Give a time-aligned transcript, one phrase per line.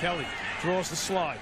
[0.00, 0.24] Kelly
[0.62, 1.36] draws the slide.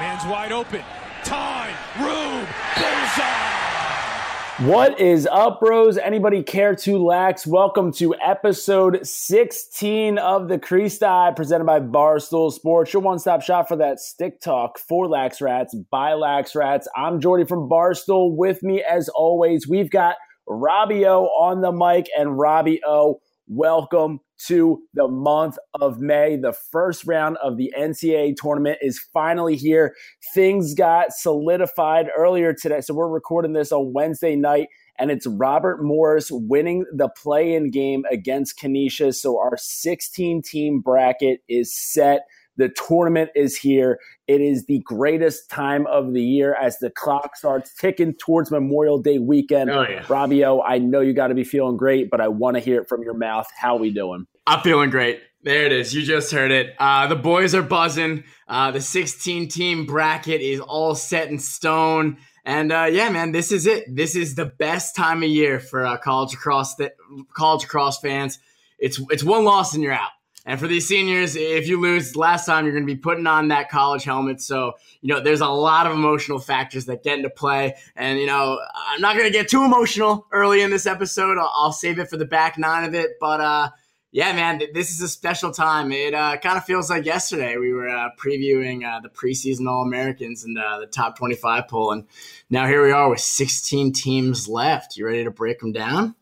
[0.00, 0.80] Man's wide open.
[1.22, 1.74] Time.
[2.00, 2.46] Room.
[2.76, 4.72] Bullseye.
[4.72, 5.98] What is up, bros?
[5.98, 7.46] Anybody care to lax?
[7.46, 13.42] Welcome to episode 16 of the Crease Dive presented by Barstool Sports, your one stop
[13.42, 16.88] shop for that stick talk for Lax Rats by Lax Rats.
[16.96, 18.34] I'm Jordy from Barstool.
[18.34, 20.16] With me, as always, we've got
[20.48, 23.20] Robbie O on the mic, and Robbie O,
[23.54, 26.36] welcome to the month of May.
[26.36, 29.94] The first round of the NCAA tournament is finally here.
[30.32, 32.80] Things got solidified earlier today.
[32.80, 37.70] So we're recording this on Wednesday night, and it's Robert Morris winning the play in
[37.70, 39.20] game against Canisius.
[39.20, 42.22] So our 16 team bracket is set.
[42.56, 43.98] The tournament is here.
[44.26, 49.00] It is the greatest time of the year as the clock starts ticking towards Memorial
[49.00, 49.70] Day weekend.
[49.70, 50.04] Oh, yeah.
[50.08, 52.80] Robbie O, I know you got to be feeling great, but I want to hear
[52.80, 53.46] it from your mouth.
[53.56, 54.26] How we doing?
[54.46, 55.20] I'm feeling great.
[55.44, 55.92] There it is.
[55.92, 56.74] You just heard it.
[56.78, 58.24] Uh, the boys are buzzing.
[58.46, 62.18] Uh, the 16 team bracket is all set in stone.
[62.44, 63.84] And uh, yeah, man, this is it.
[63.88, 66.92] This is the best time of year for uh, college lacrosse th-
[67.34, 68.38] college lacrosse fans.
[68.78, 70.10] It's it's one loss and you're out.
[70.44, 73.48] And for these seniors, if you lose last time, you're going to be putting on
[73.48, 74.40] that college helmet.
[74.40, 77.76] So, you know, there's a lot of emotional factors that get into play.
[77.94, 81.38] And, you know, I'm not going to get too emotional early in this episode.
[81.38, 83.12] I'll, I'll, save it for the back nine of it.
[83.20, 83.70] But, uh,
[84.10, 85.90] yeah, man, this is a special time.
[85.90, 89.82] It uh, kind of feels like yesterday we were uh, previewing uh, the preseason All
[89.82, 91.92] Americans and uh, the top 25 poll.
[91.92, 92.06] And
[92.50, 94.96] now here we are with 16 teams left.
[94.96, 96.14] You ready to break them down?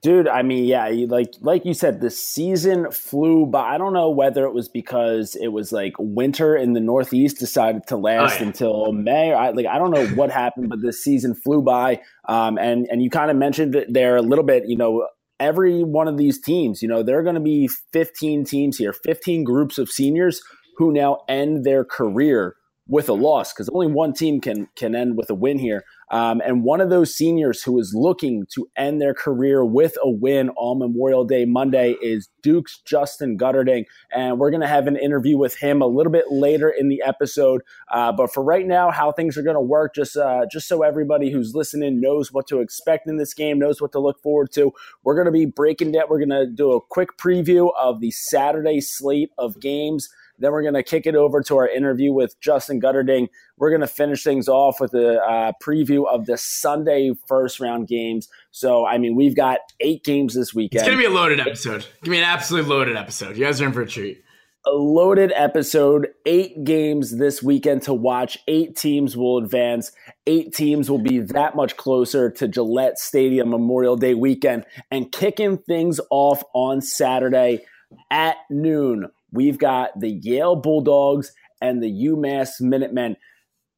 [0.00, 3.74] Dude, I mean, yeah, like like you said, the season flew by.
[3.74, 7.86] I don't know whether it was because it was like winter in the Northeast decided
[7.88, 8.46] to last oh, yeah.
[8.46, 9.32] until May.
[9.32, 12.00] I, like I don't know what happened, but the season flew by.
[12.28, 14.68] Um, and and you kind of mentioned it there a little bit.
[14.68, 15.08] You know,
[15.40, 18.92] every one of these teams, you know, there are going to be 15 teams here,
[18.92, 20.40] 15 groups of seniors
[20.76, 22.54] who now end their career
[22.86, 25.84] with a loss because only one team can can end with a win here.
[26.10, 30.10] Um, and one of those seniors who is looking to end their career with a
[30.10, 33.84] win on Memorial Day Monday is Duke's Justin Guterding.
[34.10, 37.02] And we're going to have an interview with him a little bit later in the
[37.04, 37.62] episode.
[37.90, 40.82] Uh, but for right now, how things are going to work, just, uh, just so
[40.82, 44.50] everybody who's listening knows what to expect in this game, knows what to look forward
[44.52, 44.72] to,
[45.04, 48.10] we're going to be breaking down, we're going to do a quick preview of the
[48.10, 50.08] Saturday slate of games.
[50.38, 53.28] Then we're going to kick it over to our interview with Justin Guterding.
[53.56, 57.88] We're going to finish things off with a uh, preview of the Sunday first round
[57.88, 58.28] games.
[58.50, 60.80] So, I mean, we've got eight games this weekend.
[60.80, 61.86] It's going to be a loaded episode.
[62.02, 63.36] Give me an absolutely loaded episode.
[63.36, 64.22] You guys are in for a treat.
[64.66, 68.36] A loaded episode, eight games this weekend to watch.
[68.48, 69.92] Eight teams will advance.
[70.26, 74.66] Eight teams will be that much closer to Gillette Stadium Memorial Day weekend.
[74.90, 77.64] And kicking things off on Saturday
[78.10, 83.16] at noon we've got the Yale Bulldogs and the UMass Minutemen.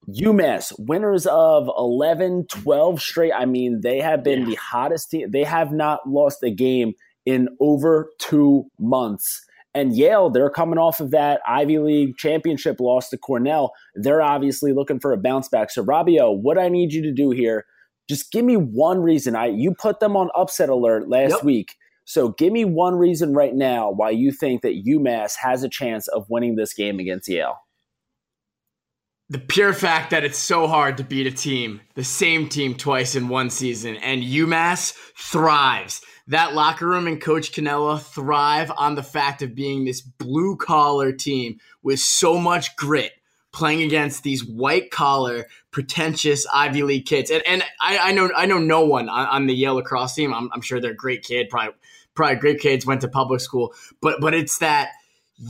[0.09, 3.33] UMass, winners of 11, 12 straight.
[3.33, 4.47] I mean, they have been yeah.
[4.47, 5.31] the hottest team.
[5.31, 6.95] They have not lost a game
[7.27, 9.45] in over two months.
[9.73, 13.73] And Yale, they're coming off of that Ivy League championship loss to Cornell.
[13.95, 15.71] They're obviously looking for a bounce back.
[15.71, 17.67] So, Robbie O, what I need you to do here,
[18.09, 19.37] just give me one reason.
[19.37, 21.45] I you put them on upset alert last yep.
[21.45, 21.77] week.
[22.11, 26.09] So give me one reason right now why you think that UMass has a chance
[26.09, 27.61] of winning this game against Yale.
[29.29, 33.15] The pure fact that it's so hard to beat a team, the same team twice
[33.15, 36.03] in one season, and UMass thrives.
[36.27, 41.13] That locker room and Coach Cannella thrive on the fact of being this blue collar
[41.13, 43.13] team with so much grit
[43.53, 47.31] playing against these white collar, pretentious Ivy League kids.
[47.31, 50.33] And, and I, I know I know no one on, on the Yale lacrosse team.
[50.33, 51.75] I'm, I'm, sure they're a great kid, probably
[52.21, 53.73] probably great kids, went to public school,
[54.03, 54.91] but but it's that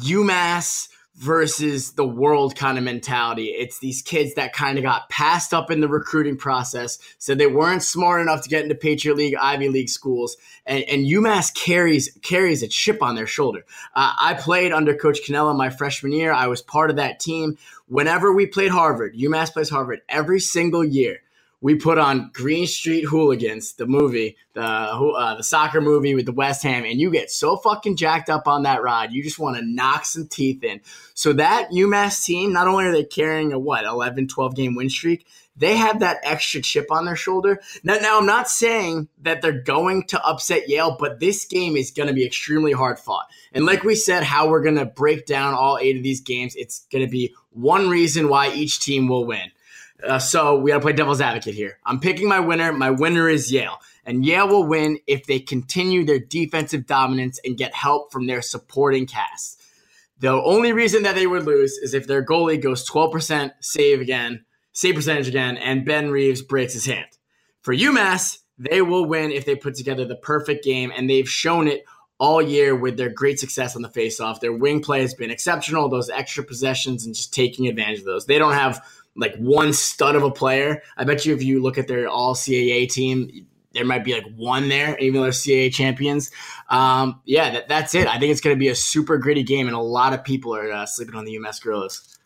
[0.04, 3.46] UMass versus the world kind of mentality.
[3.46, 7.48] It's these kids that kind of got passed up in the recruiting process, so they
[7.48, 12.16] weren't smart enough to get into Patriot League, Ivy League schools, and, and UMass carries
[12.22, 13.64] carries a chip on their shoulder.
[13.96, 16.32] Uh, I played under Coach Cannella my freshman year.
[16.32, 17.58] I was part of that team.
[17.88, 21.18] Whenever we played Harvard, UMass plays Harvard every single year
[21.60, 26.32] we put on Green Street Hooligans, the movie, the uh, the soccer movie with the
[26.32, 29.56] West Ham, and you get so fucking jacked up on that ride, you just want
[29.56, 30.80] to knock some teeth in.
[31.14, 34.88] So that UMass team, not only are they carrying a what 11, 12 game win
[34.88, 35.26] streak,
[35.56, 37.60] they have that extra chip on their shoulder.
[37.84, 41.90] Now, now I'm not saying that they're going to upset Yale, but this game is
[41.90, 43.26] going to be extremely hard fought.
[43.52, 46.56] And like we said, how we're going to break down all eight of these games,
[46.56, 49.50] it's going to be one reason why each team will win.
[50.06, 51.78] Uh, so we got to play devil's advocate here.
[51.84, 52.72] I'm picking my winner.
[52.72, 53.80] My winner is Yale.
[54.04, 58.42] And Yale will win if they continue their defensive dominance and get help from their
[58.42, 59.60] supporting cast.
[60.18, 64.44] The only reason that they would lose is if their goalie goes 12% save again,
[64.72, 67.06] save percentage again, and Ben Reeves breaks his hand.
[67.62, 71.68] For UMass, they will win if they put together the perfect game, and they've shown
[71.68, 71.84] it
[72.18, 74.40] all year with their great success on the faceoff.
[74.40, 78.26] Their wing play has been exceptional, those extra possessions and just taking advantage of those.
[78.26, 78.84] They don't have
[79.16, 80.82] like one stud of a player.
[80.96, 84.26] I bet you if you look at their all CAA team, there might be like
[84.34, 86.30] one there, even though they're CAA champions.
[86.68, 88.06] Um, yeah, that, that's it.
[88.06, 90.54] I think it's going to be a super gritty game, and a lot of people
[90.54, 92.18] are uh, sleeping on the UMass Gorillas.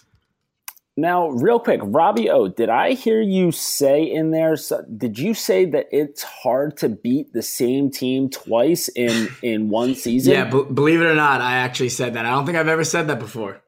[0.97, 4.57] Now, real quick, Robbie O, did I hear you say in there?
[4.57, 9.71] So, did you say that it's hard to beat the same team twice in in
[9.71, 10.35] one season?
[10.35, 12.25] Yeah, b- believe it or not, I actually said that.
[12.25, 13.61] I don't think I've ever said that before.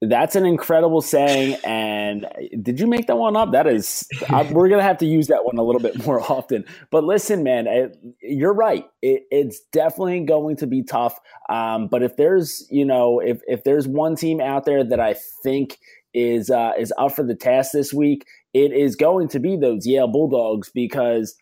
[0.00, 1.58] That's an incredible saying.
[1.64, 2.26] And
[2.60, 3.52] did you make that one up?
[3.52, 6.64] That is, I, we're gonna have to use that one a little bit more often.
[6.90, 8.84] But listen, man, it, you're right.
[9.02, 11.18] It, it's definitely going to be tough.
[11.48, 15.14] Um, but if there's, you know, if if there's one team out there that I
[15.42, 15.78] think
[16.12, 19.86] is uh, is up for the task this week, it is going to be those
[19.86, 21.36] Yale Bulldogs because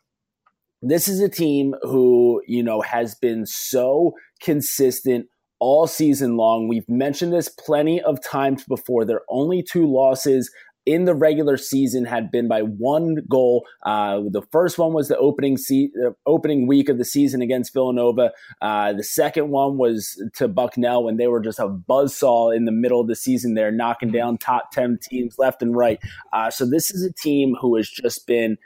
[0.81, 5.27] this is a team who you know has been so consistent
[5.63, 6.67] all season long.
[6.67, 9.05] We've mentioned this plenty of times before.
[9.05, 10.51] Their only two losses
[10.87, 13.65] in the regular season had been by one goal.
[13.87, 17.73] Uh, the first one was the opening se- uh, opening week of the season against
[17.73, 18.33] Villanova.
[18.61, 22.73] Uh, the second one was to Bucknell when they were just a buzzsaw in the
[22.73, 23.55] middle of the season.
[23.55, 24.17] They're knocking mm-hmm.
[24.17, 26.01] down top ten teams left and right.
[26.33, 28.59] Uh, so this is a team who has just been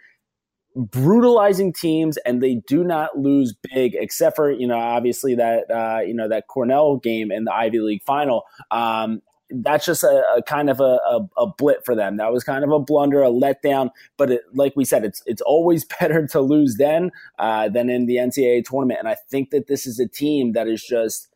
[0.76, 6.00] brutalizing teams and they do not lose big except for you know obviously that uh,
[6.00, 9.22] you know that cornell game in the ivy league final um,
[9.62, 12.16] that's just a, a kind of a, a, a, blip for them.
[12.16, 13.90] That was kind of a blunder, a letdown.
[14.16, 18.06] But it, like we said, it's it's always better to lose then uh, than in
[18.06, 18.98] the NCAA tournament.
[18.98, 21.28] And I think that this is a team that is just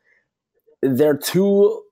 [0.83, 1.83] they're too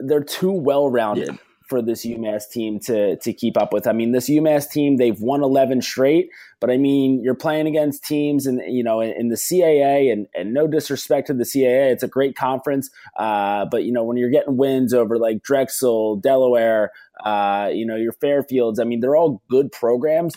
[0.00, 1.28] they're too well rounded.
[1.28, 1.36] Yeah
[1.68, 3.86] for this UMass team to to keep up with.
[3.86, 6.30] I mean, this UMass team they've won 11 straight,
[6.60, 10.26] but I mean, you're playing against teams and you know in, in, the CAA and
[10.34, 14.16] and no disrespect to the CAA, it's a great conference, uh, but you know when
[14.16, 16.92] you're getting wins over like Drexel, Delaware,
[17.24, 20.34] uh, you know your Fairfields, I mean they're all good programs.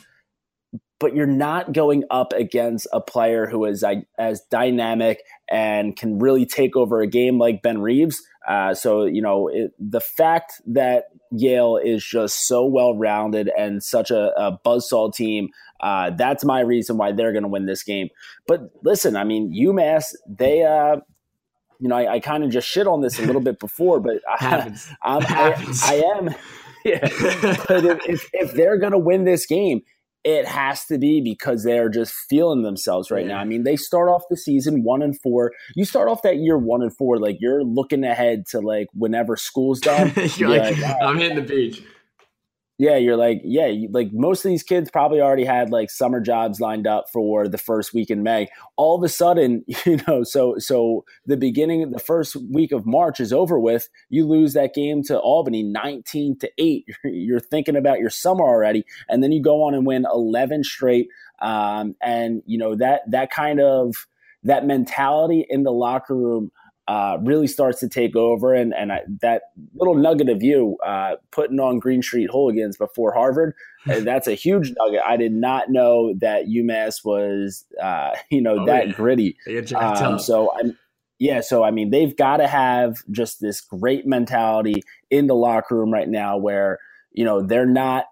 [1.00, 3.86] But you're not going up against a player who is
[4.18, 8.22] as dynamic and can really take over a game like Ben Reeves.
[8.46, 13.84] Uh, so you know it, the fact that Yale is just so well rounded and
[13.84, 15.50] such a, a buzzsaw team.
[15.80, 18.10] Uh, that's my reason why they're going to win this game.
[18.48, 20.98] But listen, I mean, UMass, they, uh,
[21.80, 24.18] you know, I, I kind of just shit on this a little bit before, but
[24.28, 24.74] I,
[25.04, 26.36] I, I, am.
[26.86, 27.02] Yeah.
[27.68, 29.82] but if, if, if they're going to win this game,
[30.24, 33.36] it has to be because they're just feeling themselves right yeah.
[33.36, 33.40] now.
[33.40, 35.54] I mean, they start off the season one and four.
[35.76, 39.38] You start off that year one and four, like you're looking ahead to like whenever
[39.38, 40.12] school's done.
[40.16, 41.82] you're, you're like, like I'm hitting the beach
[42.80, 46.22] yeah, you're like, yeah, you, like most of these kids probably already had like summer
[46.22, 48.48] jobs lined up for the first week in May.
[48.78, 53.20] All of a sudden, you know, so so the beginning, the first week of March
[53.20, 53.90] is over with.
[54.10, 56.86] You lose that game to Albany, nineteen to eight.
[57.04, 61.10] You're thinking about your summer already, and then you go on and win eleven straight.
[61.42, 64.08] Um, and you know that that kind of
[64.44, 66.50] that mentality in the locker room
[66.90, 68.52] uh, really starts to take over.
[68.52, 69.44] And, and I, that
[69.76, 73.54] little nugget of you uh, putting on Green Street Hooligans before Harvard,
[73.88, 75.02] uh, that's a huge nugget.
[75.08, 78.94] I did not know that UMass was, uh, you know, oh, that yeah.
[78.94, 79.38] gritty.
[79.76, 80.76] Um, so I'm,
[81.20, 85.76] yeah, so I mean, they've got to have just this great mentality in the locker
[85.76, 86.80] room right now, where
[87.12, 88.06] you know they're not,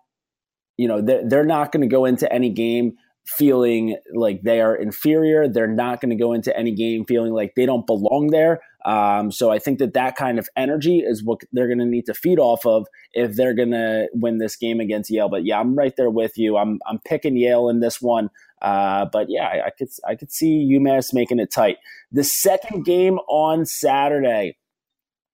[0.75, 2.98] you know, they're, they're not going to go into any game
[3.28, 5.48] feeling like they are inferior.
[5.48, 8.62] They're not going to go into any game feeling like they don't belong there.
[8.88, 12.06] Um, so I think that that kind of energy is what they're going to need
[12.06, 15.27] to feed off of if they're going to win this game against Yale.
[15.27, 16.56] But yeah, I'm right there with you.
[16.56, 18.29] I'm I'm picking Yale in this one.
[18.62, 21.77] Uh, but yeah, I, I could I could see UMass making it tight.
[22.13, 24.56] The second game on Saturday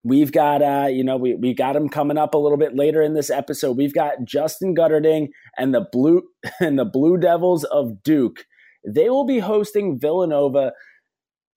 [0.03, 3.01] we've got uh you know we we got him coming up a little bit later
[3.01, 6.24] in this episode we've got justin Guterding and the blue
[6.60, 8.45] and the blue devils of duke
[8.86, 10.74] they will be hosting villanova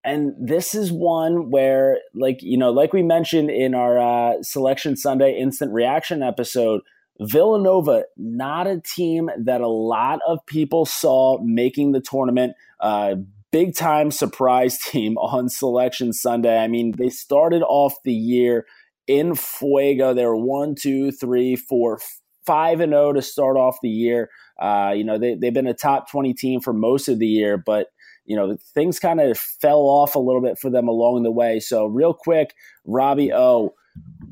[0.06, 4.96] and this is one where like you know like we mentioned in our uh, selection
[4.96, 6.80] sunday instant reaction episode
[7.20, 13.14] villanova not a team that a lot of people saw making the tournament uh,
[13.56, 16.58] big time surprise team on Selection Sunday.
[16.58, 18.66] I mean, they started off the year
[19.06, 20.12] in Fuego.
[20.12, 21.98] They were one, two, three, four,
[22.44, 24.30] five and zero oh to start off the year.
[24.60, 27.56] Uh, you know, they they've been a top twenty team for most of the year,
[27.56, 27.88] but
[28.26, 31.61] you know things kind of fell off a little bit for them along the way.
[31.61, 32.54] So, real quick,
[32.85, 33.75] Robbie O.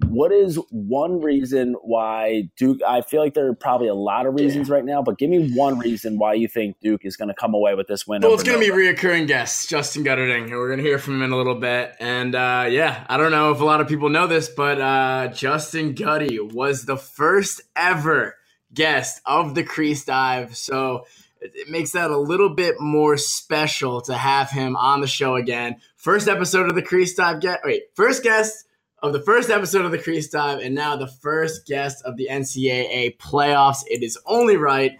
[0.08, 2.80] what is one reason why Duke?
[2.86, 4.74] I feel like there are probably a lot of reasons yeah.
[4.74, 7.54] right now, but give me one reason why you think Duke is going to come
[7.54, 8.20] away with this win.
[8.22, 10.50] Well, it's going to be reoccurring guest Justin Guterding.
[10.50, 13.30] We're going to hear from him in a little bit, and uh, yeah, I don't
[13.30, 17.62] know if a lot of people know this, but uh, Justin Gutty was the first
[17.76, 18.36] ever
[18.72, 21.06] guest of the Crease Dive, so
[21.54, 25.76] it makes that a little bit more special to have him on the show again.
[25.96, 27.40] First episode of the Crease Dive.
[27.40, 28.66] Get wait, first guest
[29.02, 32.28] of the first episode of the Crease Dive, and now the first guest of the
[32.30, 33.82] NCAA playoffs.
[33.86, 34.92] It is only right.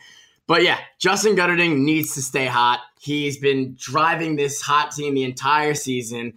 [0.47, 2.81] But yeah, Justin Guterding needs to stay hot.
[3.01, 6.35] He's been driving this hot team the entire season.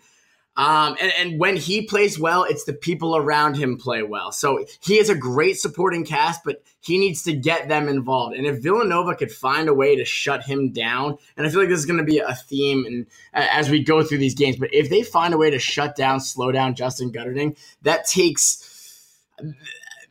[0.58, 4.32] Um, and, and, when he plays well, it's the people around him play well.
[4.32, 8.36] So he has a great supporting cast, but he needs to get them involved.
[8.36, 11.70] And if Villanova could find a way to shut him down, and I feel like
[11.70, 14.74] this is going to be a theme and as we go through these games, but
[14.74, 18.68] if they find a way to shut down, slow down Justin Guterding, that takes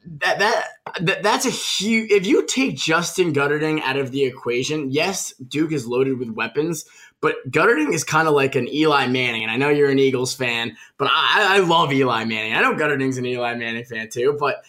[0.07, 0.69] that that,
[1.01, 2.11] that that's a huge.
[2.11, 6.85] If you take Justin Guterding out of the equation, yes, Duke is loaded with weapons,
[7.27, 10.33] but Guterding is kind of like an Eli Manning, and I know you're an Eagles
[10.33, 12.53] fan, but I, I love Eli Manning.
[12.55, 14.63] I know Guterding's an Eli Manning fan too, but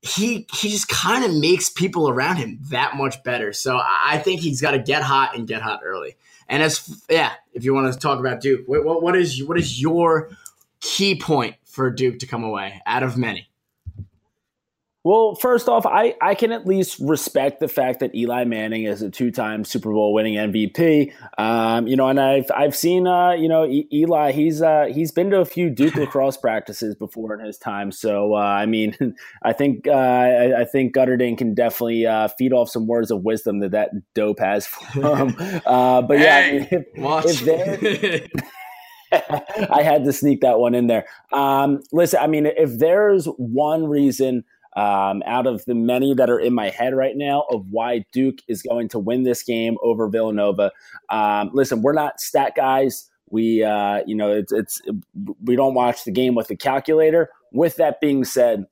[0.00, 3.52] he he just kind of makes people around him that much better.
[3.52, 6.16] So I think he's got to get hot and get hot early.
[6.48, 9.80] And as yeah, if you want to talk about Duke, what, what is what is
[9.80, 10.30] your
[10.80, 13.48] key point for Duke to come away out of many?
[15.04, 19.02] Well, first off, I, I can at least respect the fact that Eli Manning is
[19.02, 21.12] a two time Super Bowl winning MVP.
[21.38, 25.10] Um, you know, and I've I've seen uh, you know e- Eli he's uh, he's
[25.10, 27.90] been to a few Duke lacrosse practices before in his time.
[27.90, 32.52] So uh, I mean, I think uh, I, I, think Guterding can definitely uh, feed
[32.52, 35.34] off some words of wisdom that that dope has for him.
[35.66, 38.30] Uh, but yeah, hey, I mean, if,
[39.12, 41.06] if I had to sneak that one in there.
[41.32, 44.44] Um, listen, I mean, if there's one reason
[44.74, 48.38] um, out of the many that are in my head right now of why Duke
[48.48, 50.72] is going to win this game over Villanova.
[51.10, 53.08] Um, listen, we're not stat guys.
[53.30, 54.80] We, uh, you know, it's, it's
[55.42, 57.30] we don't watch the game with the calculator.
[57.50, 58.66] With that being said,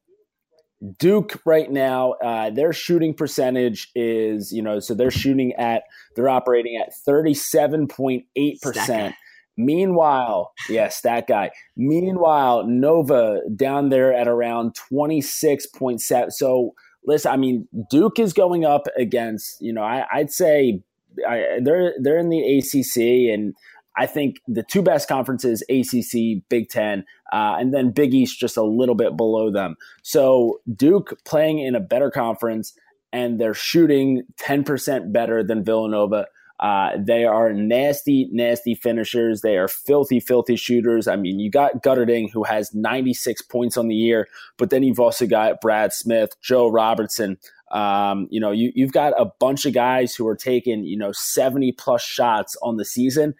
[0.99, 5.83] Duke right now, uh, their shooting percentage is, you know, so they're shooting at,
[6.17, 9.13] they're operating at 37.8%.
[9.57, 11.51] Meanwhile, yes, that guy.
[11.77, 16.33] Meanwhile, Nova down there at around 26.7.
[16.33, 20.83] So, listen, I mean, Duke is going up against, you know, I, would say
[21.29, 23.55] I, they're they're in the ACC, and
[23.97, 28.57] I think the two best conferences, ACC, Big Ten, uh, and then Big East just
[28.57, 29.77] a little bit below them.
[30.03, 32.73] So, Duke playing in a better conference,
[33.13, 36.27] and they're shooting 10% better than Villanova
[36.61, 39.41] uh, they are nasty, nasty finishers.
[39.41, 41.09] They are filthy, filthy shooters.
[41.09, 45.01] I mean, you got Guterding, who has 96 points on the year, but then you've
[45.01, 47.39] also got Brad Smith, Joe Robertson.
[47.73, 51.13] Um, you know, you, you've got a bunch of guys who are taking, you know,
[51.13, 53.35] 70 plus shots on the season,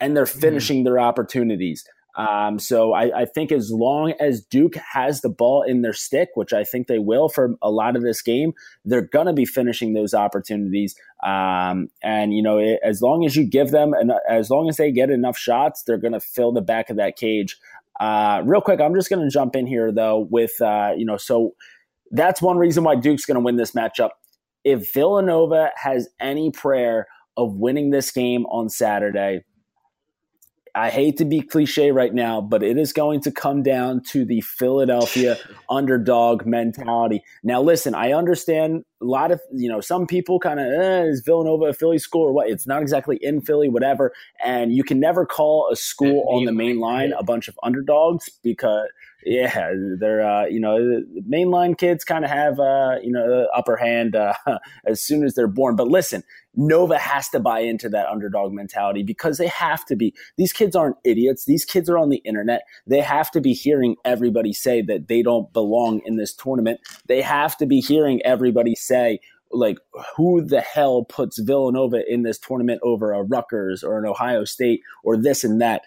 [0.00, 0.40] and they're mm-hmm.
[0.40, 0.86] finishing mm-hmm.
[0.86, 1.84] their opportunities.
[2.16, 6.28] Um, so I, I, think as long as Duke has the ball in their stick,
[6.34, 8.52] which I think they will for a lot of this game,
[8.84, 10.94] they're going to be finishing those opportunities.
[11.24, 14.76] Um, and you know, it, as long as you give them and as long as
[14.76, 17.56] they get enough shots, they're going to fill the back of that cage.
[17.98, 21.16] Uh, real quick, I'm just going to jump in here though with uh, you know,
[21.16, 21.54] so
[22.12, 24.10] that's one reason why Duke's going to win this matchup.
[24.62, 29.44] If Villanova has any prayer of winning this game on Saturday
[30.74, 34.24] I hate to be cliche right now, but it is going to come down to
[34.24, 35.36] the Philadelphia
[35.70, 37.22] underdog mentality.
[37.44, 41.20] Now, listen, I understand a lot of, you know, some people kind of, eh, is
[41.20, 42.48] Villanova a Philly school or what?
[42.48, 44.12] It's not exactly in Philly, whatever.
[44.44, 48.28] And you can never call a school on the main line a bunch of underdogs
[48.42, 48.88] because
[49.24, 53.76] yeah, they're uh, you know mainline kids kind of have uh, you know the upper
[53.76, 54.34] hand uh,
[54.86, 55.76] as soon as they're born.
[55.76, 56.22] But listen,
[56.56, 60.14] Nova has to buy into that underdog mentality because they have to be.
[60.36, 61.44] These kids aren't idiots.
[61.44, 62.62] These kids are on the internet.
[62.86, 66.80] They have to be hearing everybody say that they don't belong in this tournament.
[67.06, 69.20] They have to be hearing everybody say
[69.50, 69.78] like
[70.16, 74.80] who the hell puts Villanova in this tournament over a Rutgers or an Ohio State
[75.04, 75.82] or this and that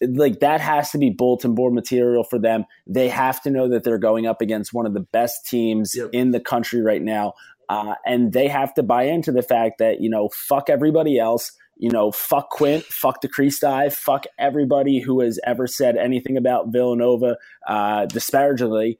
[0.00, 2.64] like that has to be bulletin board material for them.
[2.86, 6.10] They have to know that they're going up against one of the best teams yep.
[6.12, 7.34] in the country right now.
[7.70, 11.52] Uh, and they have to buy into the fact that, you know, fuck everybody else.
[11.76, 16.36] You know, fuck Quint, fuck the Crease Dive, fuck everybody who has ever said anything
[16.36, 17.36] about Villanova
[17.66, 18.98] uh, disparagingly.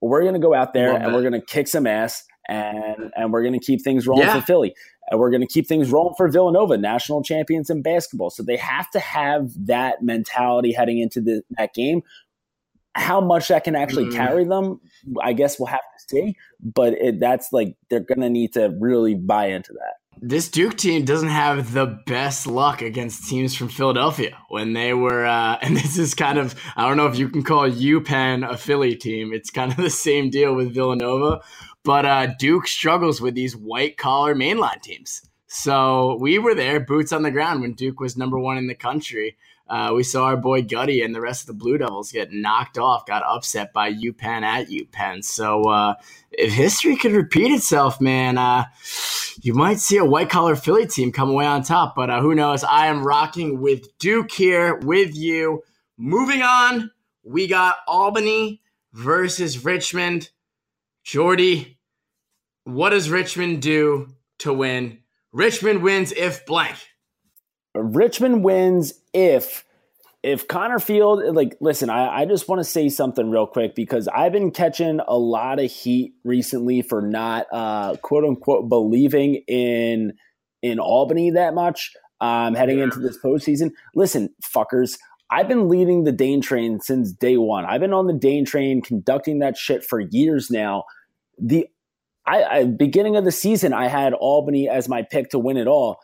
[0.00, 3.32] We're going to go out there and we're going to kick some ass and and
[3.32, 4.40] we're going to keep things rolling yeah.
[4.40, 4.74] for Philly.
[5.10, 8.30] And we're going to keep things rolling for Villanova, national champions in basketball.
[8.30, 12.02] So they have to have that mentality heading into the, that game.
[12.98, 14.12] How much that can actually mm.
[14.12, 14.80] carry them,
[15.22, 16.36] I guess we'll have to see.
[16.60, 19.94] But it, that's like they're going to need to really buy into that.
[20.20, 25.24] This Duke team doesn't have the best luck against teams from Philadelphia when they were,
[25.24, 28.56] uh, and this is kind of, I don't know if you can call UPenn a
[28.56, 29.32] Philly team.
[29.32, 31.40] It's kind of the same deal with Villanova,
[31.84, 35.22] but uh, Duke struggles with these white collar mainline teams.
[35.48, 38.74] So we were there, boots on the ground, when Duke was number one in the
[38.74, 39.38] country.
[39.68, 42.78] Uh, we saw our boy Gutty and the rest of the Blue Devils get knocked
[42.78, 45.24] off, got upset by UPenn at UPenn.
[45.24, 45.94] So uh,
[46.30, 48.66] if history could repeat itself, man, uh,
[49.40, 51.94] you might see a white collar Philly team come away on top.
[51.94, 52.62] But uh, who knows?
[52.62, 55.62] I am rocking with Duke here with you.
[55.96, 56.90] Moving on,
[57.22, 58.60] we got Albany
[58.92, 60.30] versus Richmond.
[61.04, 61.78] Jordy,
[62.64, 64.98] what does Richmond do to win?
[65.32, 66.76] Richmond wins if blank.
[67.74, 69.64] Richmond wins if
[70.22, 74.08] if Connor Field, like, listen, I, I just want to say something real quick because
[74.08, 80.14] I've been catching a lot of heat recently for not uh, quote unquote believing in
[80.60, 82.84] in Albany that much um, heading yeah.
[82.84, 83.70] into this postseason.
[83.94, 84.98] Listen, fuckers,
[85.30, 87.64] I've been leading the Dane train since day one.
[87.64, 90.84] I've been on the Dane train conducting that shit for years now.
[91.38, 91.68] The
[92.28, 95.66] I, I beginning of the season, I had Albany as my pick to win it
[95.66, 95.98] all.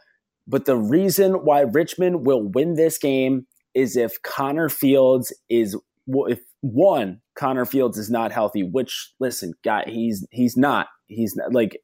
[0.46, 5.76] But the reason why Richmond will win this game is if Connor Fields is
[6.06, 10.88] if one Connor Fields is not healthy, which listen, guy, he's he's not.
[11.06, 11.80] He's not, like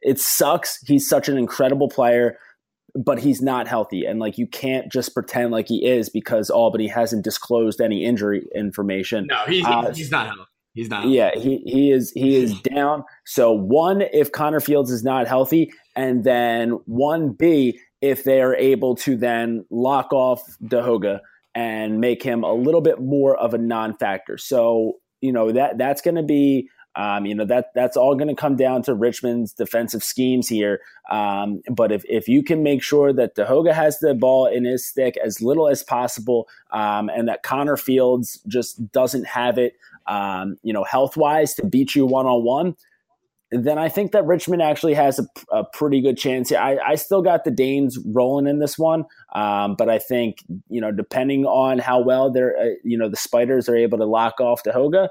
[0.00, 0.78] it sucks.
[0.86, 2.38] He's such an incredible player,
[2.94, 6.88] but he's not healthy, and like you can't just pretend like he is because Albany
[6.88, 9.26] hasn't disclosed any injury information.
[9.28, 10.50] No, he's uh, he's not healthy.
[10.74, 11.06] He's not.
[11.06, 13.04] Yeah, he he is he is down.
[13.24, 18.54] So one, if Connor Fields is not healthy, and then one B, if they are
[18.56, 21.20] able to then lock off Tehoka
[21.54, 24.36] and make him a little bit more of a non-factor.
[24.36, 28.28] So you know that that's going to be um, you know that that's all going
[28.28, 30.80] to come down to Richmond's defensive schemes here.
[31.08, 34.86] Um, but if if you can make sure that Tehoka has the ball in his
[34.86, 39.74] stick as little as possible, um, and that Connor Fields just doesn't have it,
[40.06, 42.74] um, you know, health wise to beat you one on one,
[43.50, 46.50] then I think that Richmond actually has a, a pretty good chance.
[46.52, 50.38] I, I, still got the Danes rolling in this one, um, but I think
[50.68, 54.06] you know depending on how well they're uh, you know the Spiders are able to
[54.06, 55.08] lock off Tehoka,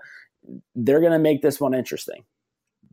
[0.76, 2.24] they're going to make this one interesting.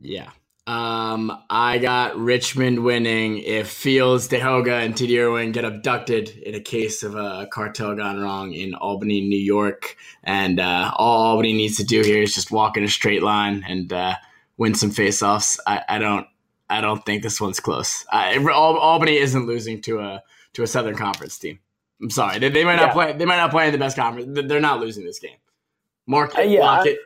[0.00, 0.30] Yeah.
[0.70, 6.60] Um, I got Richmond winning if Fields, Tehoka, and TD Ierlan get abducted in a
[6.60, 9.96] case of a cartel gone wrong in Albany, New York.
[10.22, 13.64] And uh, all Albany needs to do here is just walk in a straight line
[13.68, 14.14] and uh,
[14.58, 15.58] win some faceoffs.
[15.66, 16.28] I, I don't
[16.68, 18.06] I don't think this one's close.
[18.12, 21.58] Uh, Albany isn't losing to a to a Southern Conference team.
[22.00, 22.92] I'm sorry, they, they might not yeah.
[22.92, 23.12] play.
[23.14, 24.40] They might not play in the best conference.
[24.46, 25.36] They're not losing this game.
[26.06, 26.98] Mark it, uh, yeah, lock I, it,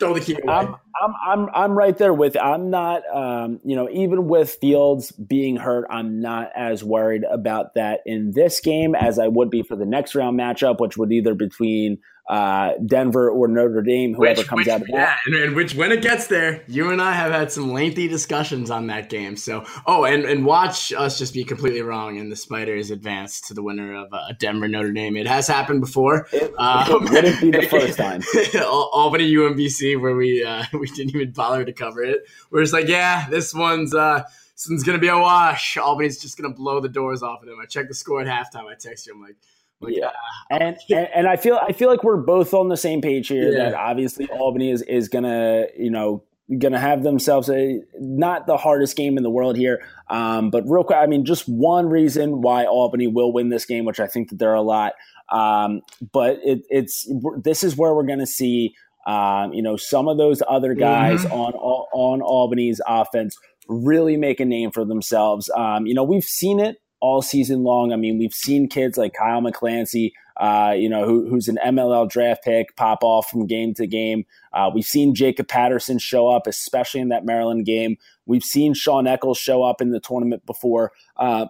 [0.00, 0.52] throw the key away.
[0.52, 2.36] I'm, I'm, I'm, I'm right there with.
[2.36, 3.02] I'm not.
[3.14, 8.32] Um, you know, even with Fields being hurt, I'm not as worried about that in
[8.32, 11.98] this game as I would be for the next round matchup, which would either between
[12.30, 15.18] uh, Denver or Notre Dame, whoever which, comes which, out of that.
[15.28, 18.70] Yeah, and, which when it gets there, you and I have had some lengthy discussions
[18.70, 19.36] on that game.
[19.36, 23.54] So, oh, and, and watch us just be completely wrong and the Spiders advance to
[23.54, 25.16] the winner of uh, Denver Notre Dame.
[25.16, 26.28] It has happened before.
[26.32, 28.22] It, um, it wouldn't be the first time.
[28.62, 32.20] Albany UMBC, where we uh, we didn't even bother to cover it.
[32.52, 33.92] We're just like, yeah, this one's.
[33.92, 34.22] Uh,
[34.54, 35.78] this one's gonna be a wash.
[35.78, 37.58] Albany's just gonna blow the doors off of them.
[37.62, 38.66] I checked the score at halftime.
[38.66, 39.14] I text you.
[39.14, 39.36] I'm like,
[39.80, 40.10] like, yeah,
[40.50, 43.52] and, and, and I feel I feel like we're both on the same page here.
[43.52, 43.70] Yeah.
[43.70, 46.22] That obviously Albany is is gonna you know
[46.58, 49.82] gonna have themselves a not the hardest game in the world here.
[50.08, 53.84] Um, but real quick, I mean, just one reason why Albany will win this game,
[53.84, 54.94] which I think that there are a lot.
[55.30, 57.10] Um, but it, it's
[57.42, 58.74] this is where we're gonna see
[59.06, 61.32] um, you know some of those other guys mm-hmm.
[61.32, 63.36] on on Albany's offense
[63.68, 65.48] really make a name for themselves.
[65.56, 67.92] Um, you know, we've seen it all season long.
[67.92, 72.08] I mean, we've seen kids like Kyle McClancy, uh, you know, who, who's an MLL
[72.08, 74.24] draft pick, pop off from game to game.
[74.52, 77.96] Uh, we've seen Jacob Patterson show up, especially in that Maryland game.
[78.26, 80.92] We've seen Sean Eccles show up in the tournament before.
[81.16, 81.46] Uh,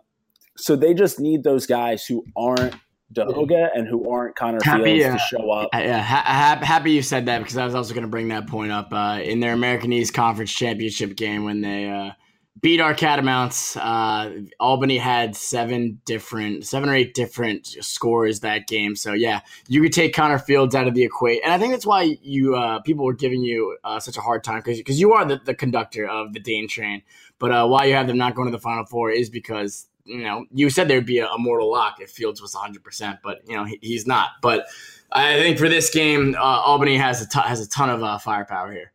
[0.56, 2.74] so they just need those guys who aren't
[3.14, 5.70] Tehoka and who aren't Connor happy, Fields to show up.
[5.72, 8.70] Yeah, ha- happy you said that because I was also going to bring that point
[8.70, 12.12] up uh, in their American East Conference Championship game when they uh,
[12.60, 13.76] beat our Catamounts.
[13.76, 18.96] Uh, Albany had seven different, seven or eight different scores that game.
[18.96, 21.86] So yeah, you could take Connor Fields out of the equation, and I think that's
[21.86, 25.12] why you uh, people were giving you uh, such a hard time because because you
[25.12, 27.02] are the, the conductor of the Dane train.
[27.38, 30.22] But uh, why you have them not going to the Final Four is because you
[30.22, 33.40] know, you said there'd be a, a mortal lock if Fields was 100, percent but
[33.46, 34.30] you know he, he's not.
[34.42, 34.66] But
[35.12, 38.18] I think for this game, uh, Albany has a ton, has a ton of uh,
[38.18, 38.92] firepower here.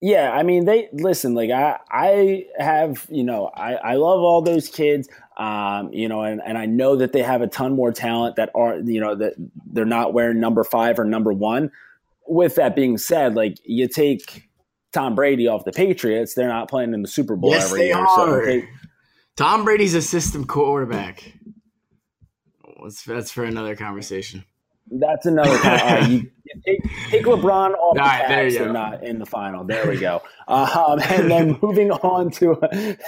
[0.00, 1.34] Yeah, I mean they listen.
[1.34, 5.08] Like I, I have you know I, I love all those kids.
[5.36, 8.50] Um, you know, and, and I know that they have a ton more talent that
[8.54, 9.34] are you know that
[9.72, 11.70] they're not wearing number five or number one.
[12.26, 14.48] With that being said, like you take
[14.92, 17.96] Tom Brady off the Patriots, they're not playing in the Super Bowl yes, every year.
[17.96, 18.16] Are.
[18.16, 18.68] So they,
[19.36, 21.32] Tom Brady's a system quarterback.
[22.82, 24.44] That's, that's for another conversation.
[24.90, 25.52] That's another.
[26.08, 29.64] You, you take, take, LeBron off the right, Cavs, they're not in the final.
[29.64, 30.20] There we go.
[30.48, 32.98] Um, and then moving on to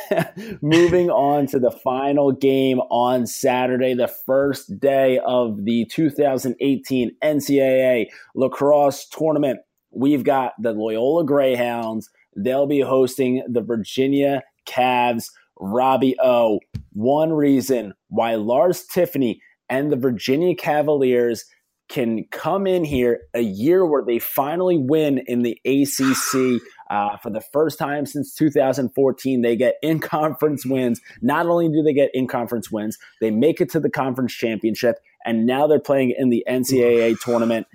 [0.62, 8.06] moving on to the final game on Saturday, the first day of the 2018 NCAA
[8.34, 9.60] lacrosse tournament.
[9.90, 12.08] We've got the Loyola Greyhounds.
[12.36, 15.26] They'll be hosting the Virginia Cavs.
[15.58, 16.60] Robbie O.
[16.92, 21.44] One reason why Lars Tiffany and the Virginia Cavaliers
[21.92, 27.28] can come in here a year where they finally win in the ACC uh, for
[27.28, 29.42] the first time since 2014.
[29.42, 31.02] They get in conference wins.
[31.20, 35.00] Not only do they get in conference wins, they make it to the conference championship,
[35.26, 37.66] and now they're playing in the NCAA tournament.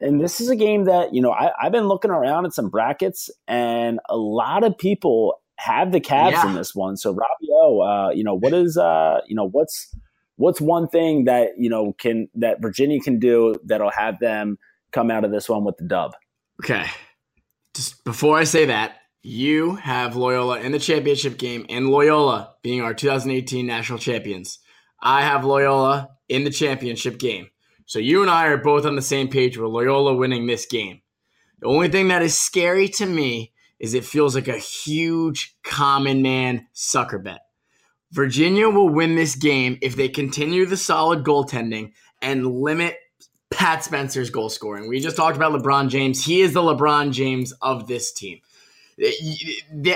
[0.00, 2.70] And this is a game that, you know, I, have been looking around at some
[2.70, 6.48] brackets, and a lot of people have the Cavs yeah.
[6.48, 6.96] in this one.
[6.96, 9.94] So, Robbie O, uh, you know, what is, uh, you know, what's,
[10.40, 14.58] what's one thing that you know can that Virginia can do that'll have them
[14.90, 16.12] come out of this one with the dub?
[16.62, 16.86] Okay.
[17.74, 22.80] Just before I say that, you have Loyola in the championship game and Loyola being
[22.80, 24.58] our 2018 national champions.
[25.00, 27.50] I have Loyola in the championship game.
[27.84, 31.02] So you and I are both on the same page with Loyola winning this game.
[31.60, 36.22] The only thing that is scary to me is it feels like a huge common
[36.22, 37.40] man sucker bet.
[38.12, 42.96] Virginia will win this game if they continue the solid goaltending and limit
[43.50, 44.88] Pat Spencer's goal scoring.
[44.88, 46.24] We just talked about LeBron James.
[46.24, 48.40] He is the LeBron James of this team.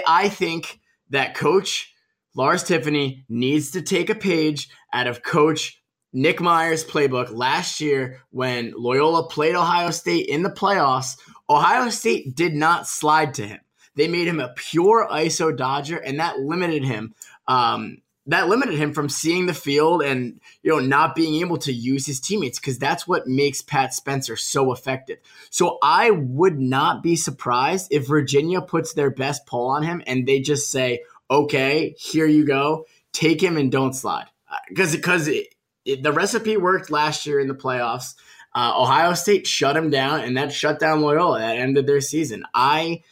[0.07, 1.93] I think that coach
[2.35, 5.81] Lars Tiffany needs to take a page out of coach
[6.13, 11.19] Nick Myers' playbook last year when Loyola played Ohio State in the playoffs.
[11.51, 13.61] Ohio State did not slide to him.
[13.97, 17.15] They made him a pure ISO dodger, and that limited him
[17.47, 21.73] um, that limited him from seeing the field and you know not being able to
[21.73, 25.19] use his teammates because that's what makes Pat Spencer so effective.
[25.51, 30.27] So I would not be surprised if Virginia puts their best pull on him and
[30.27, 34.27] they just say, "Okay, here you go, take him and don't slide,"
[34.69, 38.15] because uh, because the recipe worked last year in the playoffs.
[38.57, 41.41] Uh, Ohio State shut him down, and that shut down Loyola.
[41.41, 42.45] That ended their season.
[42.55, 43.03] I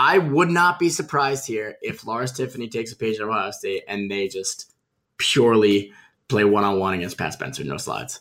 [0.00, 3.50] I would not be surprised here if Lars Tiffany takes a page out of Ohio
[3.50, 4.72] State and they just
[5.16, 5.92] purely
[6.28, 8.20] play one on one against Pat Spencer, no slides.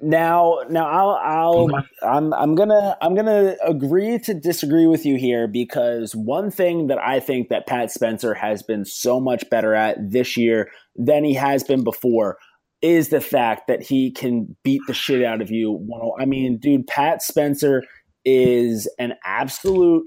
[0.00, 5.46] Now, now I'll, I'll, I'm, I'm gonna, I'm gonna agree to disagree with you here
[5.46, 9.98] because one thing that I think that Pat Spencer has been so much better at
[10.10, 12.38] this year than he has been before
[12.80, 15.86] is the fact that he can beat the shit out of you.
[16.18, 17.82] I mean, dude, Pat Spencer
[18.24, 20.06] is an absolute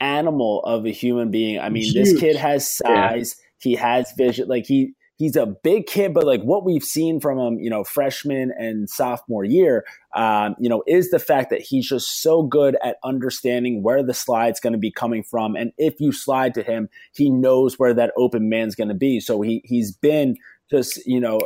[0.00, 1.58] animal of a human being.
[1.58, 1.94] I mean, Huge.
[1.94, 3.36] this kid has size.
[3.38, 3.42] Yeah.
[3.58, 4.48] He has vision.
[4.48, 7.84] Like he he's a big kid, but like what we've seen from him, you know,
[7.84, 12.76] freshman and sophomore year, um, you know, is the fact that he's just so good
[12.82, 16.62] at understanding where the slide's going to be coming from, and if you slide to
[16.62, 19.20] him, he knows where that open man's going to be.
[19.20, 20.36] So he he's been
[20.70, 21.40] just you know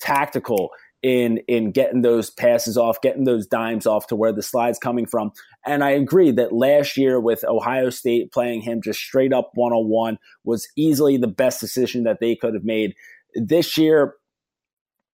[0.00, 0.70] tactical
[1.04, 5.04] in in getting those passes off, getting those dimes off to where the slide's coming
[5.04, 5.32] from.
[5.66, 9.74] And I agree that last year with Ohio State playing him just straight up one
[9.74, 12.94] on one was easily the best decision that they could have made.
[13.34, 14.14] This year,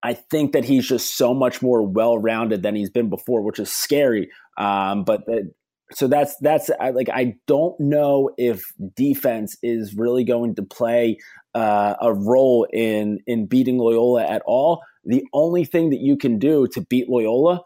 [0.05, 3.59] I think that he's just so much more well rounded than he's been before, which
[3.59, 4.31] is scary.
[4.59, 5.51] Um, but the,
[5.91, 8.63] so that's that's I, like I don't know if
[8.95, 11.19] defense is really going to play
[11.53, 16.39] uh, a role in in beating Loyola at all the only thing that you can
[16.39, 17.63] do to beat Loyola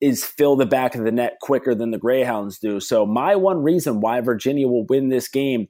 [0.00, 2.80] is fill the back of the net quicker than the Greyhounds do.
[2.80, 5.68] So my one reason why Virginia will win this game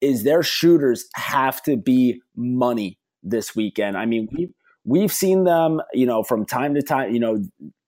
[0.00, 3.96] is their shooters have to be money this weekend.
[3.96, 4.50] I mean, we
[4.84, 7.44] we've seen them, you know, from time to time, you know,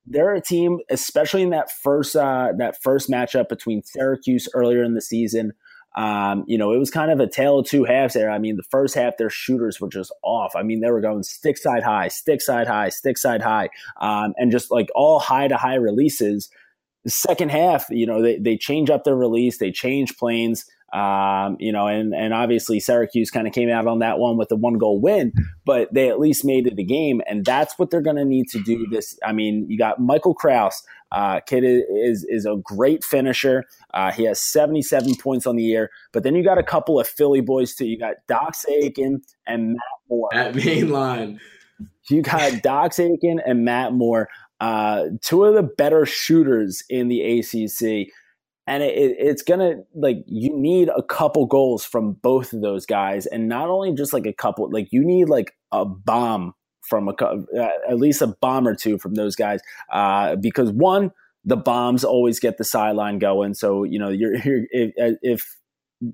[0.07, 4.95] they're a team, especially in that first uh, that first matchup between Syracuse earlier in
[4.95, 5.53] the season
[5.97, 8.31] um, you know, it was kind of a tale of two halves there.
[8.31, 10.55] I mean, the first half, their shooters were just off.
[10.55, 13.69] I mean, they were going stick side high, stick side high, stick side high,
[14.01, 16.49] um, and just like all high to high releases.
[17.05, 21.57] The second half, you know, they, they change up their release, they change planes, Um,
[21.61, 24.57] you know, and and obviously Syracuse kind of came out on that one with a
[24.57, 25.33] one goal win,
[25.65, 28.49] but they at least made it a game, and that's what they're going to need
[28.51, 28.87] to do.
[28.91, 30.83] This, I mean, you got Michael Kraus.
[31.13, 33.65] Uh, kid is is a great finisher.
[33.95, 37.09] Uh, he has 77 points on the year, but then you got a couple of
[37.09, 37.87] Philly boys too.
[37.87, 41.41] You got Dox Aitken and Matt Moore at main line.
[42.09, 44.29] You got Dox Aitken and Matt Moore,
[44.61, 48.13] uh, two of the better shooters in the ACC.
[48.67, 53.27] And it, it's gonna like you need a couple goals from both of those guys,
[53.27, 56.55] and not only just like a couple, like you need like a bomb
[56.91, 61.13] from a uh, at least a bomb or two from those guys, uh, because one,
[61.45, 63.55] the bombs always get the sideline going.
[63.55, 65.57] So you know you're, you're if, if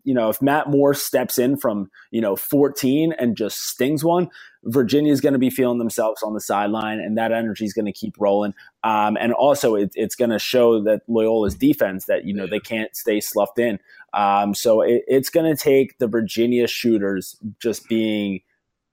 [0.05, 4.29] you know, if Matt Moore steps in from, you know, 14 and just stings one,
[4.65, 7.93] Virginia's going to be feeling themselves on the sideline and that energy is going to
[7.93, 8.53] keep rolling.
[8.83, 12.59] Um, and also, it, it's going to show that Loyola's defense that, you know, they
[12.59, 13.79] can't stay sloughed in.
[14.13, 18.41] Um, so it, it's going to take the Virginia shooters just being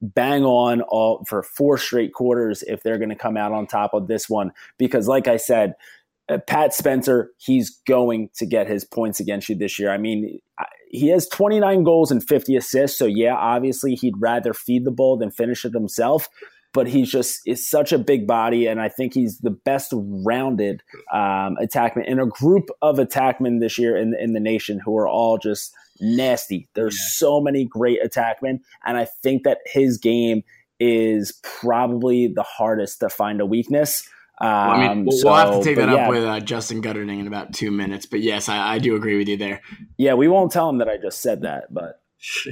[0.04, 3.94] bang on all for four straight quarters if they're going to come out on top
[3.94, 4.52] of this one.
[4.78, 5.76] Because, like I said,
[6.30, 9.92] uh, Pat Spencer, he's going to get his points against you this year.
[9.92, 10.39] I mean,
[10.89, 13.00] he has 29 goals and 50 assists.
[13.00, 16.28] So, yeah, obviously he'd rather feed the ball than finish it himself.
[16.74, 20.82] But he's just is such a big body, and I think he's the best rounded
[21.13, 25.08] um, attackman in a group of attackmen this year in in the nation who are
[25.08, 26.70] all just nasty.
[26.74, 27.28] There's yeah.
[27.28, 30.44] so many great attackmen, and I think that his game
[30.80, 34.08] is probably the hardest to find a weakness.
[34.42, 36.06] Um, well, I mean, um, we'll, so, we'll, have to take that yeah.
[36.06, 38.06] up with uh, Justin Guterding in about two minutes.
[38.06, 39.62] But yes, I, I, do agree with you there.
[39.98, 42.02] Yeah, we won't tell him that I just said that, but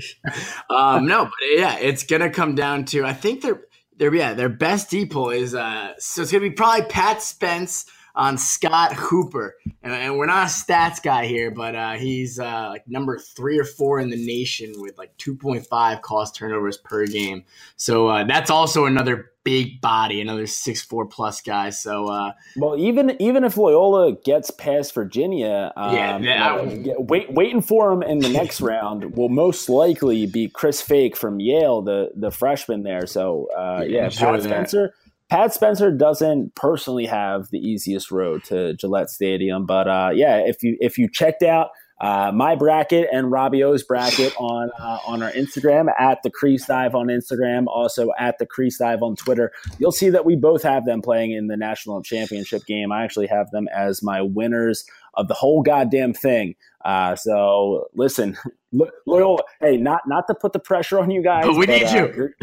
[0.70, 3.62] um, no, but yeah, it's gonna come down to I think their
[3.98, 7.86] their yeah their best D pull is uh, so it's gonna be probably Pat Spence
[8.16, 9.56] on Scott Hooper.
[9.84, 13.58] And, and, we're not a stats guy here, but uh, he's uh, like number three
[13.58, 17.44] or four in the nation with like 2.5 caused turnovers per game.
[17.78, 21.70] So uh, that's also another big body, another six four plus guy.
[21.70, 27.62] So uh, well, even even if Loyola gets past Virginia, um, yeah, yeah wait, waiting
[27.62, 32.12] for him in the next round will most likely be Chris Fake from Yale, the
[32.16, 33.06] the freshman there.
[33.08, 34.94] So uh, yeah, yeah Pat Spencer.
[35.32, 40.62] Pat Spencer doesn't personally have the easiest road to Gillette Stadium, but uh, yeah, if
[40.62, 41.70] you if you checked out
[42.02, 46.66] uh, my bracket and Robbie O's bracket on uh, on our Instagram at the Crease
[46.66, 50.64] Dive on Instagram, also at the Crease Dive on Twitter, you'll see that we both
[50.64, 52.92] have them playing in the national championship game.
[52.92, 56.56] I actually have them as my winners of the whole goddamn thing.
[56.84, 58.38] Uh, so listen,
[59.08, 61.96] Loyola, hey, not not to put the pressure on you guys, but we need uh,
[61.96, 62.14] you.
[62.14, 62.36] You're,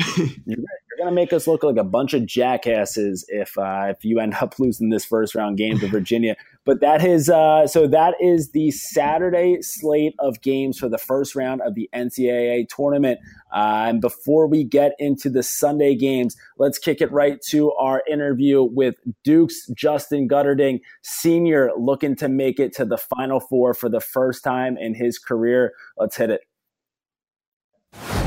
[0.46, 0.58] you're,
[0.98, 4.34] going to make us look like a bunch of jackasses if uh, if you end
[4.34, 6.36] up losing this first round game to Virginia.
[6.64, 11.34] But that is uh, so that is the Saturday slate of games for the first
[11.34, 13.20] round of the NCAA tournament.
[13.50, 18.02] Uh, and before we get into the Sunday games, let's kick it right to our
[18.10, 23.88] interview with Duke's Justin Guterding, senior, looking to make it to the Final Four for
[23.88, 25.72] the first time in his career.
[25.96, 26.42] Let's hit it.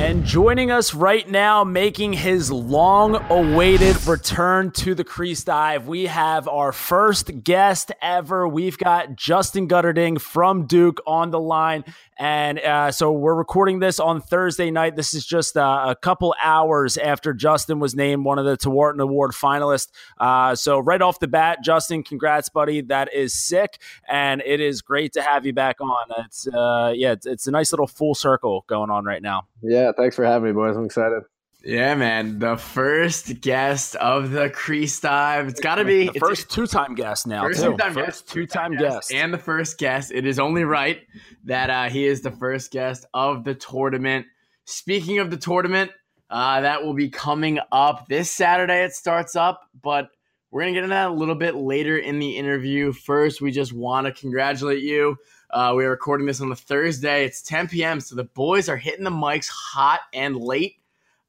[0.02, 6.08] And joining us right now, making his long awaited return to the Crease Dive, we
[6.08, 8.48] have our first guest ever.
[8.48, 11.86] We've got Justin Guterding from Duke on the line.
[12.18, 14.96] And uh, so we're recording this on Thursday night.
[14.96, 19.02] This is just uh, a couple hours after Justin was named one of the Tewaaraton
[19.02, 19.90] Award finalists.
[20.20, 22.82] Uh, so right off the bat, Justin, congrats, buddy.
[22.82, 26.26] That is sick, and it is great to have you back on.
[26.26, 29.48] It's uh, yeah, it's, it's a nice little full circle going on right now.
[29.64, 30.75] Yeah, thanks for having me, boys.
[30.75, 31.23] I'm excited.
[31.63, 32.39] Yeah, man.
[32.39, 35.47] The first guest of the Crease Dive.
[35.47, 37.62] It's got to be the first two time guest now, first.
[37.62, 39.13] Two-time first two time guest.
[39.13, 40.12] And the first guest.
[40.12, 41.01] It is only right
[41.45, 44.25] that uh, he is the first guest of the tournament.
[44.65, 45.91] Speaking of the tournament,
[46.32, 48.84] uh, that will be coming up this Saturday.
[48.84, 50.10] It starts up, but
[50.49, 52.91] we're going to get into that a little bit later in the interview.
[52.91, 55.17] First, we just want to congratulate you.
[55.54, 57.26] Uh, we are recording this on a Thursday.
[57.26, 60.78] It's 10 p.m., so the boys are hitting the mics hot and late.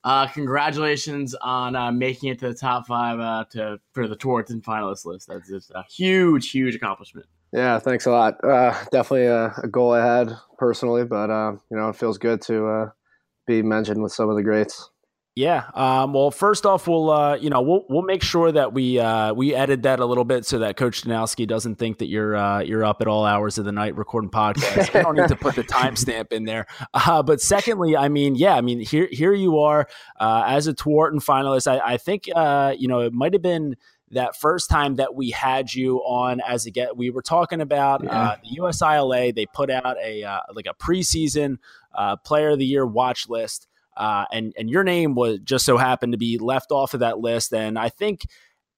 [0.04, 4.62] Uh, congratulations on uh, making it to the top five uh, to for the Tewaaraton
[4.62, 5.28] finalist list.
[5.28, 7.26] That's just a huge, huge accomplishment.
[7.52, 8.42] Yeah, thanks a lot.
[8.44, 12.40] Uh, definitely a, a, goal I had personally, but uh, you know it feels good
[12.42, 12.90] to uh,
[13.46, 14.90] be mentioned with some of the greats.
[15.34, 15.64] Yeah.
[15.72, 19.32] Um, well, first off, we'll uh, you know we'll we'll make sure that we uh,
[19.32, 22.60] we edit that a little bit so that Coach Danowski doesn't think that you're uh,
[22.60, 24.92] you're up at all hours of the night recording podcasts.
[24.92, 26.66] we don't need to put the timestamp in there.
[26.94, 29.88] Uh, but secondly, I mean, yeah, I mean here here you are
[30.20, 31.66] uh, as a Tewaaraton finalist.
[31.66, 33.76] I, I think uh, you know it might have been
[34.12, 36.96] that first time that we had you on as a get.
[36.96, 38.10] We were talking about yeah.
[38.10, 39.34] uh, the USILA.
[39.34, 41.56] They put out a uh, like a preseason
[41.94, 43.68] uh, player of the year watch list,
[44.02, 47.20] uh, and and your name was just so happened to be left off of that
[47.20, 47.54] list.
[47.54, 48.26] And I think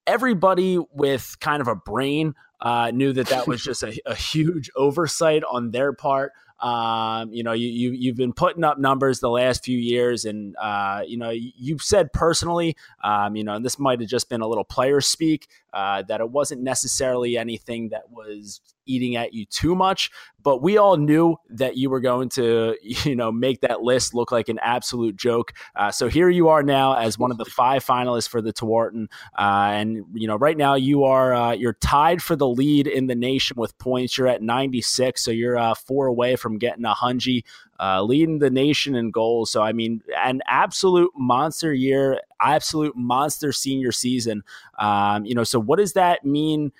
[0.06, 4.70] everybody with kind of a brain uh, knew that that was just a, a huge
[4.76, 6.32] oversight on their part.
[6.60, 10.54] Um, you know, you, you you've been putting up numbers the last few years, and
[10.60, 14.42] uh, you know, you've said personally, um, you know, and this might have just been
[14.42, 19.44] a little player speak uh, that it wasn't necessarily anything that was eating at you
[19.46, 20.10] too much,
[20.42, 24.30] but we all knew that you were going to, you know, make that list look
[24.30, 25.52] like an absolute joke.
[25.74, 29.06] Uh, so here you are now as one of the five finalists for the Tewaaraton,
[29.38, 33.06] uh, and you know, right now you are uh, you're tied for the lead in
[33.08, 34.16] the nation with points.
[34.16, 37.42] You're at 96, so you're uh, four away from getting a hungy.
[37.80, 39.50] Uh, leading the nation in goals.
[39.50, 44.44] So, I mean, an absolute monster year, absolute monster senior season.
[44.78, 46.72] Um, you know, so what does that mean?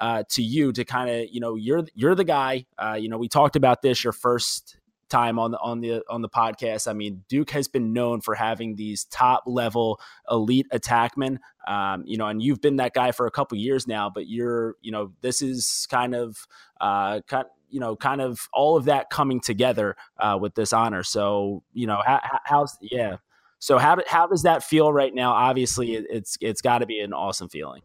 [0.00, 2.64] uh, to you to kind of you know you're you're the guy.
[2.78, 4.78] Uh, you know we talked about this your first
[5.10, 6.88] time on the on the on the podcast.
[6.88, 11.38] I mean, Duke has been known for having these top level elite attackmen.
[11.66, 14.08] Um, you know, and you've been that guy for a couple years now.
[14.08, 16.46] But you're, you know, this is kind of,
[16.80, 21.02] uh, kind, you know, kind of all of that coming together uh, with this honor.
[21.02, 23.16] So, you know, how, how's yeah.
[23.58, 25.32] So how how does that feel right now?
[25.32, 27.82] Obviously, it's it's got to be an awesome feeling.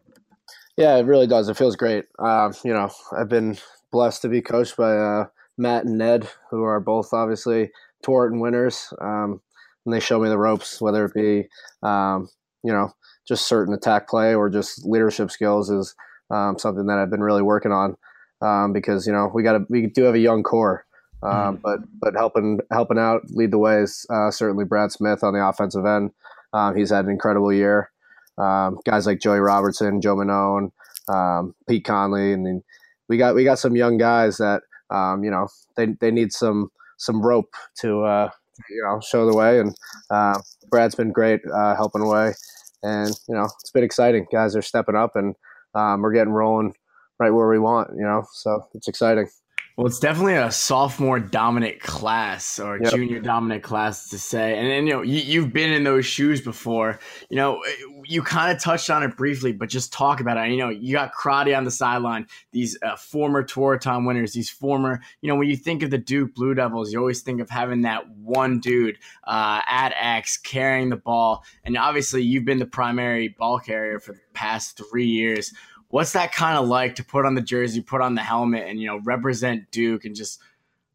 [0.76, 1.48] Yeah, it really does.
[1.48, 2.04] It feels great.
[2.18, 3.56] Uh, you know, I've been
[3.90, 7.70] blessed to be coached by uh, Matt and Ned, who are both obviously
[8.04, 8.92] Tewaaraton winners.
[9.00, 9.40] Um,
[9.84, 11.48] and they show me the ropes, whether it be,
[11.82, 12.28] um,
[12.62, 12.90] you know,
[13.26, 15.94] just certain attack play or just leadership skills is
[16.30, 17.96] um, something that I've been really working on
[18.42, 20.84] um, because, you know, we got we do have a young core.
[21.22, 21.56] Um, mm-hmm.
[21.62, 25.44] but but helping helping out lead the way is uh, certainly Brad Smith on the
[25.44, 26.10] offensive end.
[26.52, 27.90] Um, he's had an incredible year
[28.38, 30.70] um, guys like Joey Robertson, Joe Manown,
[31.08, 32.62] um, Pete Conley, and then
[33.08, 36.70] we got we got some young guys that um, you know they they need some
[36.98, 38.30] some rope to uh,
[38.68, 39.60] you know show the way.
[39.60, 39.74] And
[40.10, 42.34] uh, Brad's been great uh, helping away,
[42.82, 44.26] and you know it's been exciting.
[44.30, 45.34] Guys are stepping up, and
[45.74, 46.74] um, we're getting rolling
[47.18, 47.90] right where we want.
[47.96, 49.28] You know, so it's exciting.
[49.76, 52.94] Well, it's definitely a sophomore dominant class or yep.
[52.94, 54.58] junior dominant class to say.
[54.58, 56.98] And then, you know, you, have been in those shoes before.
[57.28, 57.62] You know,
[58.06, 60.50] you kind of touched on it briefly, but just talk about it.
[60.50, 65.02] You know, you got Crotty on the sideline, these uh, former Tewaaraton winners, these former,
[65.20, 67.82] you know, when you think of the Duke Blue Devils, you always think of having
[67.82, 71.44] that one dude uh, at X carrying the ball.
[71.64, 75.52] And obviously, you've been the primary ball carrier for the past three years
[75.96, 78.78] what's that kind of like to put on the jersey, put on the helmet, and
[78.78, 80.42] you know represent Duke and just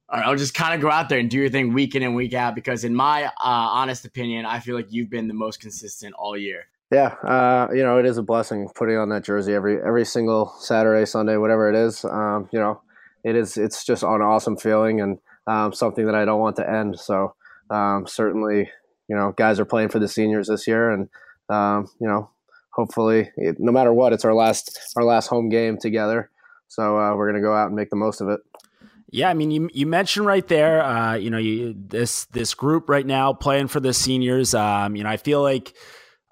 [0.08, 2.36] I'll just kind of go out there and do your thing week in and week
[2.36, 6.14] out because in my uh, honest opinion, I feel like you've been the most consistent
[6.14, 6.66] all year.
[6.92, 10.54] Yeah, uh, you know it is a blessing putting on that jersey every every single
[10.60, 12.06] Saturday, Sunday, whatever it is.
[12.06, 12.80] Um, you know,
[13.24, 16.70] it is it's just an awesome feeling and um, something that I don't want to
[16.70, 17.00] end.
[17.00, 17.34] So
[17.72, 18.70] um, certainly,
[19.08, 21.10] you know, guys are playing for the seniors this year, and
[21.50, 22.30] um, you know,
[22.72, 26.30] hopefully, no matter what, it's our last our last home game together.
[26.68, 28.40] So uh, we're gonna go out and make the most of it.
[29.10, 32.90] Yeah, I mean, you you mentioned right there, uh, you know, you, this this group
[32.90, 34.54] right now playing for the seniors.
[34.54, 35.76] Um, you know, I feel like.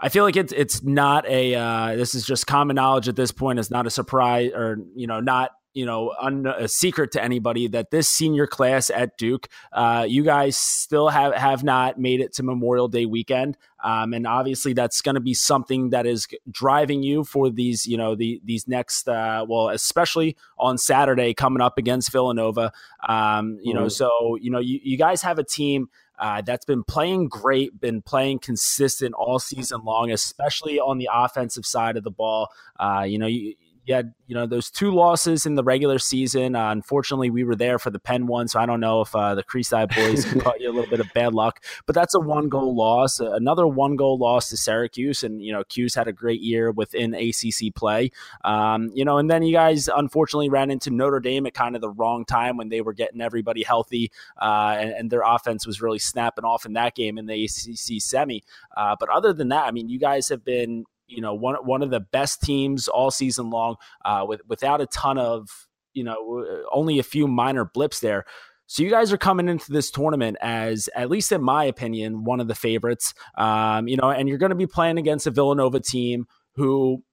[0.02, 3.34] I feel like it's it's not a uh, this is just common knowledge at this
[3.34, 3.60] point.
[3.60, 7.68] It's not a surprise or you know not you know un- a secret to anybody
[7.68, 12.34] that this senior class at Duke, uh, you guys still have have not made it
[12.34, 17.04] to Memorial Day weekend, um, and obviously that's going to be something that is driving
[17.04, 21.78] you for these you know the these next uh, well especially on Saturday coming up
[21.78, 22.72] against Villanova.
[23.08, 23.78] Um, you mm.
[23.80, 25.90] know, so you know you, you guys have a team.
[26.18, 31.66] Uh, that's been playing great, been playing consistent all season long, especially on the offensive
[31.66, 32.50] side of the ball.
[32.78, 33.56] Uh, you know, you,
[33.90, 36.56] you had you know those two losses in the regular season.
[36.56, 39.34] Uh, unfortunately, we were there for the Penn one, so I don't know if uh,
[39.34, 41.64] the Crease Dive boys caught you a little bit of bad luck.
[41.88, 43.20] But that's a one goal loss.
[43.20, 46.70] Uh, another one goal loss to Syracuse, and you know Cuse had a great year
[46.70, 48.12] within ACC play.
[48.46, 51.82] Um, you know, and then you guys unfortunately ran into Notre Dame at kind of
[51.82, 55.82] the wrong time when they were getting everybody healthy, uh, and, and, their offense was
[55.82, 58.44] really snapping off in that game in the ACC semi.
[58.78, 61.82] Uh, but other than that, I mean, you guys have been you know one one
[61.82, 63.76] of the best teams all season long,
[64.06, 68.26] uh, with without a ton of you know only a few minor blips there.
[68.68, 72.40] So you guys are coming into this tournament as, at least in my opinion, one
[72.40, 73.16] of the favorites.
[73.36, 77.04] Um, you know, and you're going to be playing against a Villanova team who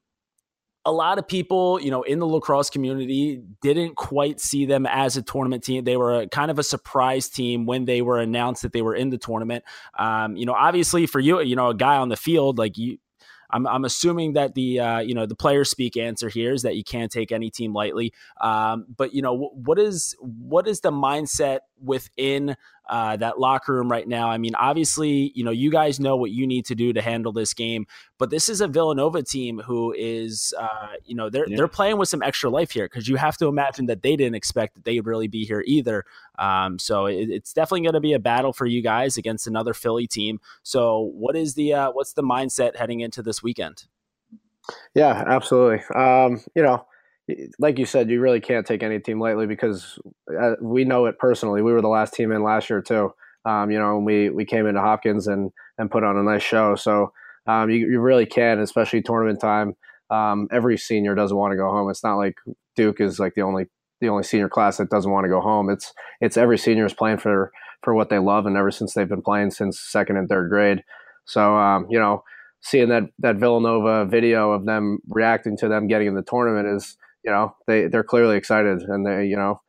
[0.84, 5.16] a lot of people, you know, in the lacrosse community didn't quite see them as
[5.16, 5.82] a tournament team.
[5.82, 8.94] They were a, kind of a surprise team when they were announced that they were
[8.94, 9.64] in the tournament.
[9.98, 12.98] Um, you know, obviously for you, you know, a guy on the field like you,
[13.50, 16.76] I'm, I'm assuming that the uh, you know the player speak answer here is that
[16.76, 18.12] you can't take any team lightly.
[18.40, 22.56] Um, but you know what is what is the mindset within
[22.88, 24.30] uh, that locker room right now.
[24.30, 27.32] I mean, obviously, you know, you guys know what you need to do to handle
[27.32, 27.86] this game,
[28.18, 31.56] but this is a Villanova team who is, uh, you know, they're yeah.
[31.56, 34.34] they're playing with some extra life here because you have to imagine that they didn't
[34.34, 36.04] expect that they'd really be here either.
[36.38, 39.74] Um, so it, it's definitely going to be a battle for you guys against another
[39.74, 40.40] Philly team.
[40.62, 43.84] So what is the uh, what's the mindset heading into this weekend?
[44.94, 45.84] Yeah, absolutely.
[45.94, 46.86] Um, you know
[47.58, 49.98] like you said, you really can't take any team lightly because
[50.40, 51.62] uh, we know it personally.
[51.62, 53.12] We were the last team in last year too.
[53.44, 56.74] Um, you know, we we came into Hopkins and and put on a nice show.
[56.76, 57.12] So
[57.46, 59.76] um, you, you really can, especially tournament time.
[60.10, 61.90] Um, every senior doesn't want to go home.
[61.90, 62.36] It's not like
[62.76, 63.66] Duke is like the only
[64.00, 65.70] the only senior class that doesn't want to go home.
[65.70, 67.50] It's it's every senior is playing for
[67.82, 70.82] for what they love, and ever since they've been playing since second and third grade.
[71.24, 72.22] So um, you know,
[72.60, 76.96] seeing that that Villanova video of them reacting to them getting in the tournament is
[77.26, 79.60] you know they they're clearly excited and they you know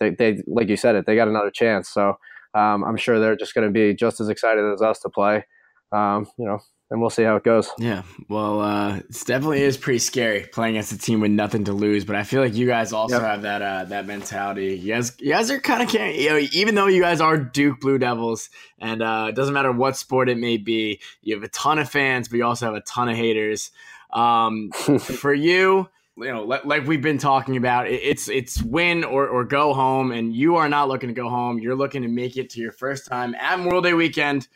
[0.00, 2.14] they they like you said it they got another chance so
[2.54, 5.44] um, I'm sure they're just going to be just as excited as us to play
[5.92, 6.58] um, you know
[6.90, 7.68] and we'll see how it goes.
[7.78, 11.72] Yeah, well, uh, it definitely is pretty scary playing against a team with nothing to
[11.72, 12.04] lose.
[12.04, 13.22] But I feel like you guys also yep.
[13.22, 14.76] have that uh, that mentality.
[14.76, 17.80] You guys, you guys are kind of you know, even though you guys are Duke
[17.80, 21.48] Blue Devils, and uh, it doesn't matter what sport it may be, you have a
[21.48, 23.70] ton of fans, but you also have a ton of haters.
[24.12, 29.44] Um, for you, you know, like we've been talking about, it's it's win or, or
[29.44, 31.58] go home, and you are not looking to go home.
[31.58, 34.48] You're looking to make it to your first time at Memorial Day weekend.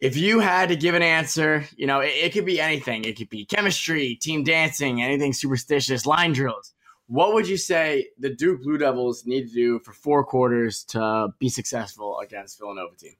[0.00, 3.04] If you had to give an answer, you know, it, it could be anything.
[3.04, 6.72] It could be chemistry, team dancing, anything superstitious, line drills.
[7.08, 11.28] What would you say the Duke Blue Devils need to do for four quarters to
[11.40, 13.16] be successful against Villanova team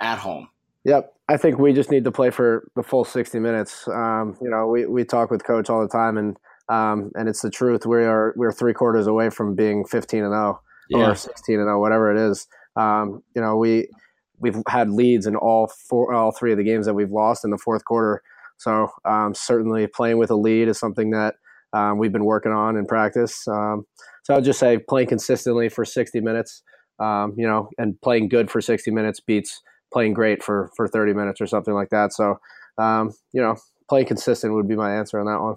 [0.00, 0.48] at home?
[0.84, 3.86] Yep, I think we just need to play for the full sixty minutes.
[3.88, 6.36] Um, you know, we we talk with coach all the time, and
[6.72, 7.84] um, and it's the truth.
[7.84, 11.10] We are we're three quarters away from being 15 and 0 yeah.
[11.10, 12.46] or 16 and 0, whatever it is.
[12.76, 13.88] Um, you know, we
[14.38, 17.50] we've had leads in all four, all three of the games that we've lost in
[17.50, 18.22] the fourth quarter.
[18.56, 21.34] So um, certainly playing with a lead is something that
[21.74, 23.46] um, we've been working on in practice.
[23.46, 23.84] Um,
[24.24, 26.62] so I would just say playing consistently for 60 minutes,
[26.98, 29.60] um, you know, and playing good for 60 minutes beats
[29.92, 32.14] playing great for for 30 minutes or something like that.
[32.14, 32.38] So
[32.78, 33.56] you know,
[33.90, 35.56] playing consistent would be my answer on that one.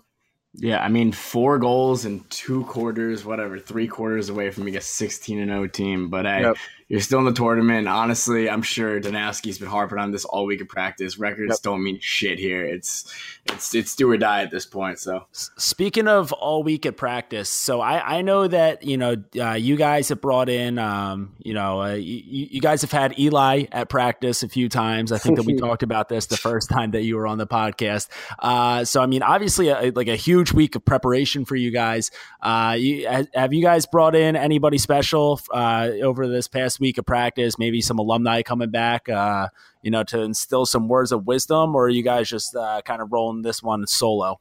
[0.57, 4.81] Yeah, I mean, four goals in two quarters, whatever, three quarters away from being a
[4.81, 6.09] 16 and 0 team.
[6.09, 6.57] But hey, yep.
[6.87, 7.87] You're still in the tournament.
[7.87, 11.17] Honestly, I'm sure Danowski's been harping on this all week of practice.
[11.17, 11.61] Records yep.
[11.61, 12.65] don't mean shit here.
[12.65, 13.11] It's
[13.45, 14.99] it's it's do or die at this point.
[14.99, 19.53] So speaking of all week at practice, so I I know that you know uh,
[19.53, 23.65] you guys have brought in um you know uh, you, you guys have had Eli
[23.71, 25.11] at practice a few times.
[25.11, 27.47] I think that we talked about this the first time that you were on the
[27.47, 28.09] podcast.
[28.39, 31.71] Uh, so I mean, obviously, a, like a huge huge week of preparation for you
[31.71, 32.11] guys.
[32.41, 37.05] Uh, you, have you guys brought in anybody special uh, over this past week of
[37.05, 37.57] practice?
[37.57, 39.49] Maybe some alumni coming back, uh,
[39.81, 43.01] you know, to instill some words of wisdom, or are you guys just uh, kind
[43.01, 44.39] of rolling this one solo?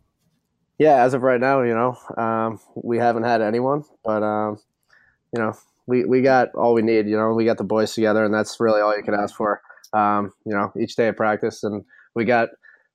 [0.78, 4.58] Yeah, as of right now, you know, um, we haven't had anyone, but um,
[5.34, 5.52] you know,
[5.86, 7.06] we we got all we need.
[7.06, 9.60] You know, we got the boys together, and that's really all you can ask for.
[9.92, 12.48] Um, you know, each day of practice, and we got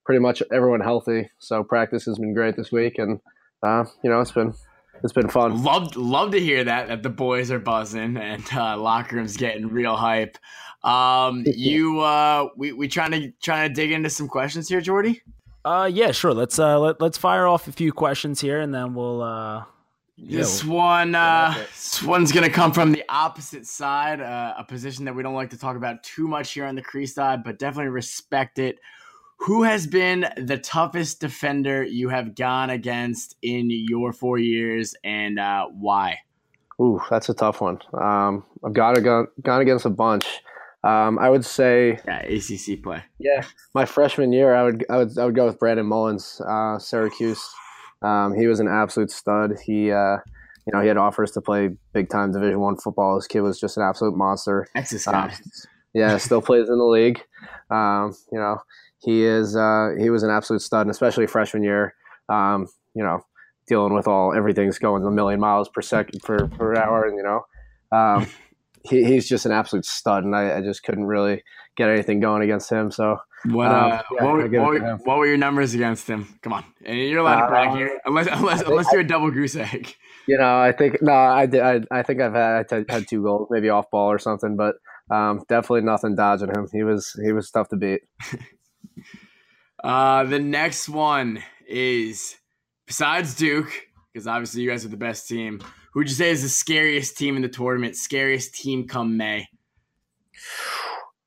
[0.06, 1.30] pretty much everyone healthy.
[1.40, 3.20] So practice has been great this week, and
[3.64, 4.54] uh, you know it's been
[5.04, 5.64] it's been fun.
[5.64, 9.68] Love love to hear that that the boys are buzzing and uh, locker room's getting
[9.68, 10.38] real hype.
[10.84, 15.22] Um, you uh, we we trying to trying to dig into some questions here, Jordy.
[15.66, 16.34] Uh, yeah, sure.
[16.34, 19.64] Let's uh let, let's fire off a few questions here, and then we'll uh.
[20.22, 25.16] This one, uh, this one's gonna come from the opposite side, uh, a position that
[25.16, 27.90] we don't like to talk about too much here on the Crease Dive, but definitely
[27.90, 28.80] respect it.
[29.44, 35.40] Who has been the toughest defender you have gone against in your four years, and
[35.40, 36.20] uh, why?
[36.82, 37.80] Ooh, that's a tough one.
[37.94, 40.26] Um, I've got to go, gone against a bunch.
[40.84, 43.04] Um, I would say yeah, ACC play.
[43.18, 46.78] Yeah, my freshman year, I would I would I would go with Brandon Mullins, uh,
[46.78, 47.44] Syracuse.
[48.02, 49.58] Um, he was an absolute stud.
[49.66, 50.18] He uh,
[50.66, 53.16] you know he had offers to play big time Division One football.
[53.16, 54.68] This kid was just an absolute monster.
[54.76, 55.28] Texas guy.
[55.28, 55.36] Uh,
[55.94, 57.20] yeah, still plays in the league.
[57.70, 58.62] Um, you know,
[59.00, 61.96] he is uh, he was an absolute stud, and especially freshman year.
[62.28, 63.22] Um, you know,
[63.68, 67.24] dealing with all everything's going a million miles per second per, per hour, and you
[67.24, 68.28] know, um,
[68.84, 71.44] he, he's just an absolute stud, and I, I, just couldn't really
[71.78, 72.92] get anything going against him.
[72.92, 73.18] So.
[73.46, 76.28] What, um, uh, yeah, what, what, what, were your numbers against him?
[76.42, 79.32] Come on, and you're allowed to brag uh, here, unless unless, unless you're a double
[79.32, 79.96] goose egg.
[80.28, 81.62] You know, I think no, I did.
[81.62, 84.76] I, I think I've had I had two goals, maybe off ball or something, but
[85.10, 86.68] um, definitely nothing dodging him.
[86.72, 88.02] He was he was tough to beat.
[89.84, 92.36] Uh, the next one is
[92.86, 93.72] besides Duke,
[94.12, 95.60] because obviously you guys are the best team.
[95.94, 97.96] Who would you say is the scariest team in the tournament?
[97.96, 99.48] Scariest team come May?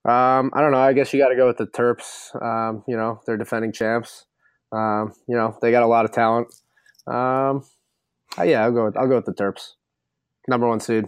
[0.04, 0.78] Um, I don't know.
[0.78, 2.34] I guess you got to go with the Terps.
[2.42, 4.26] Um, you know, they're defending champs.
[4.72, 6.48] Um, you know, they got a lot of talent.
[7.06, 7.64] Um,
[8.42, 8.86] yeah, I'll go.
[8.86, 9.72] With, I'll go with the Terps.
[10.48, 11.06] Number one seed.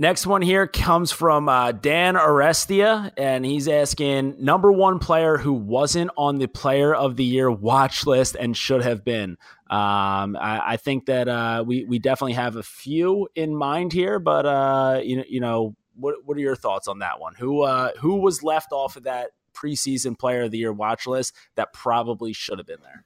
[0.00, 5.52] Next one here comes from uh, Dan Arestia, and he's asking number one player who
[5.52, 9.32] wasn't on the Player of the Year watch list and should have been.
[9.68, 14.18] Um, I, I, think that uh, we we definitely have a few in mind here,
[14.18, 17.34] but uh, you you know, what what are your thoughts on that one?
[17.34, 21.34] Who uh, who was left off of that preseason Player of the Year watch list
[21.56, 23.04] that probably should have been there?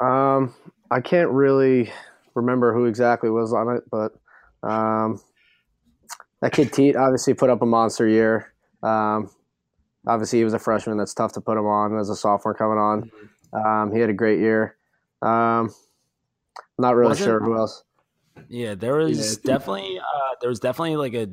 [0.00, 0.52] Um,
[0.90, 1.92] I can't really
[2.34, 4.10] remember who exactly was on it, but
[4.66, 5.20] um,
[6.40, 8.52] that kid Teat obviously put up a monster year.
[8.82, 9.30] Um,
[10.06, 10.98] obviously, he was a freshman.
[10.98, 13.10] That's tough to put him on as a sophomore coming on.
[13.52, 14.76] Um, he had a great year.
[15.22, 15.74] Um,
[16.78, 17.84] not really Wasn't, sure who else.
[18.48, 19.52] Yeah, there was yeah.
[19.52, 21.28] definitely uh, there was definitely like a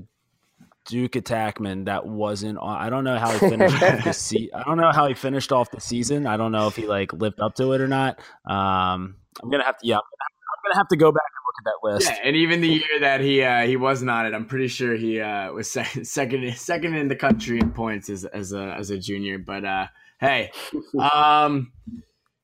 [0.86, 2.82] Duke attackman that wasn't on.
[2.82, 5.52] I don't know how he finished off the se- I don't know how he finished
[5.52, 6.26] off the season.
[6.26, 8.20] I don't know if he like lived up to it or not.
[8.46, 10.33] Um, I'm gonna have to yeah, I'm gonna
[10.76, 12.10] have to go back and look at that list.
[12.10, 14.96] Yeah, and even the year that he uh, he wasn't on it, I'm pretty sure
[14.96, 18.90] he uh, was second second second in the country in points as as a as
[18.90, 19.38] a junior.
[19.38, 19.88] But uh,
[20.20, 20.52] hey,
[21.14, 21.72] um,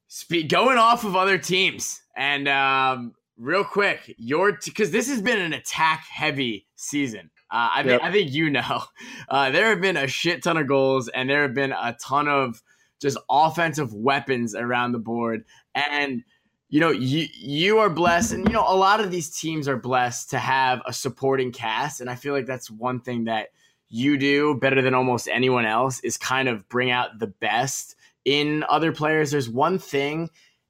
[0.07, 5.21] speak going off of other teams and um, real quick, your because t- this has
[5.21, 7.31] been an attack heavy season.
[7.51, 8.01] Uh, I, yep.
[8.03, 8.83] I think you know
[9.29, 12.27] uh, there have been a shit ton of goals and there have been a ton
[12.27, 12.61] of
[13.01, 16.23] just offensive weapons around the board and
[16.69, 19.77] you know, you you are blessed, and you know a lot of these teams are
[19.77, 23.49] blessed to have a supporting cast, and I feel like that's one thing that
[23.89, 28.63] you do better than almost anyone else is kind of bring out the best in
[28.69, 29.31] other players.
[29.31, 30.29] There's one thing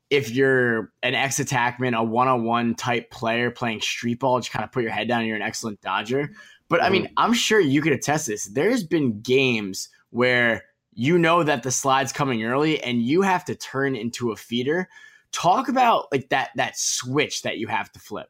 [0.10, 4.52] if you're an ex attackman, a one on one type player playing street ball, just
[4.52, 6.32] kind of put your head down and you're an excellent dodger.
[6.70, 7.14] But I mean, mm-hmm.
[7.18, 8.45] I'm sure you could attest this.
[8.45, 13.56] There's been games where you know that the slide's coming early and you have to
[13.56, 14.88] turn into a feeder
[15.32, 18.30] Talk about like that that switch that you have to flip.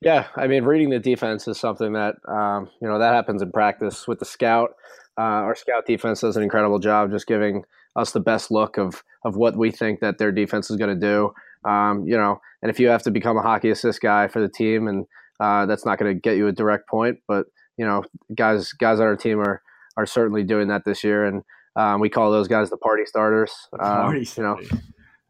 [0.00, 3.50] Yeah, I mean, reading the defense is something that um, you know that happens in
[3.52, 4.74] practice with the scout.
[5.16, 7.64] Uh, our scout defense does an incredible job just giving
[7.96, 11.00] us the best look of of what we think that their defense is going to
[11.00, 11.32] do.
[11.68, 14.48] Um, you know, and if you have to become a hockey assist guy for the
[14.48, 15.06] team, and
[15.40, 17.46] uh, that's not going to get you a direct point, but
[17.78, 19.62] you know, guys guys on our team are
[19.96, 21.42] are certainly doing that this year, and
[21.76, 23.52] um, we call those guys the party starters.
[23.72, 24.60] Um, party you know,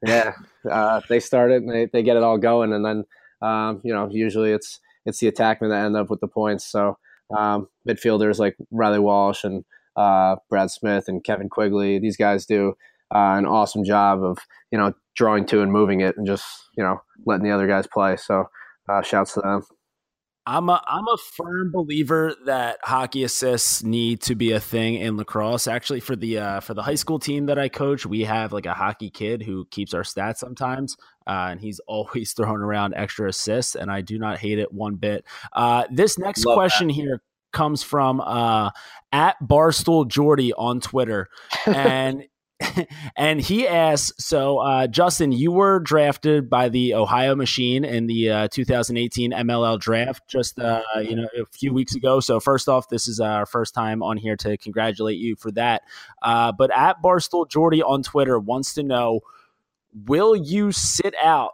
[0.07, 0.33] yeah,
[0.71, 3.05] uh, they start it and they, they get it all going, and then
[3.43, 6.65] um, you know usually it's it's the attackmen that end up with the points.
[6.65, 6.99] So
[7.37, 9.65] um, midfielders like Riley Walsh and
[9.97, 12.75] uh, Brad Smith and Kevin Quigley, these guys do
[13.15, 14.39] uh, an awesome job of
[14.71, 16.45] you know drawing to and moving it and just
[16.77, 18.17] you know letting the other guys play.
[18.17, 18.47] So
[18.89, 19.63] uh, shouts to them.
[20.47, 25.17] I'm a I'm a firm believer that hockey assists need to be a thing in
[25.17, 25.67] lacrosse.
[25.67, 28.67] Actually, for the uh, for the high school team that I coach, we have like
[28.67, 33.29] a hockey kid who keeps our stats sometimes, uh, and he's always throwing around extra
[33.29, 35.25] assists, and I do not hate it one bit.
[35.55, 36.95] Uh, this next Love question that.
[36.95, 37.23] here
[37.53, 38.71] comes from uh,
[39.13, 41.29] at Barstool Jordy on Twitter,
[41.67, 42.25] and
[43.17, 48.31] and he asks, so uh, Justin, you were drafted by the Ohio Machine in the
[48.31, 52.21] uh, 2018 MLL draft just uh, you know a few weeks ago.
[52.21, 55.83] So first off, this is our first time on here to congratulate you for that.
[56.23, 59.21] Uh, but at Barstool Jordy on Twitter wants to know,
[60.07, 61.53] will you sit out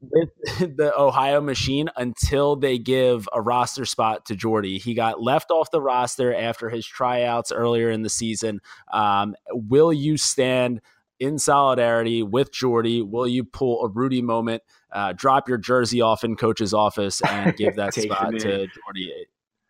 [0.00, 0.30] with
[0.76, 4.78] the Ohio machine until they give a roster spot to Jordy.
[4.78, 8.60] He got left off the roster after his tryouts earlier in the season.
[8.92, 10.80] Um, will you stand
[11.18, 13.02] in solidarity with Jordy?
[13.02, 17.56] Will you pull a Rudy moment, uh, drop your jersey off in coach's office, and
[17.56, 19.26] give that spot to Jordy?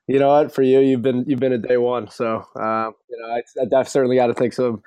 [0.07, 0.53] You know what?
[0.53, 3.89] For you, you've been you've been a day one, so uh, you know I, I've
[3.89, 4.83] certainly got to think some,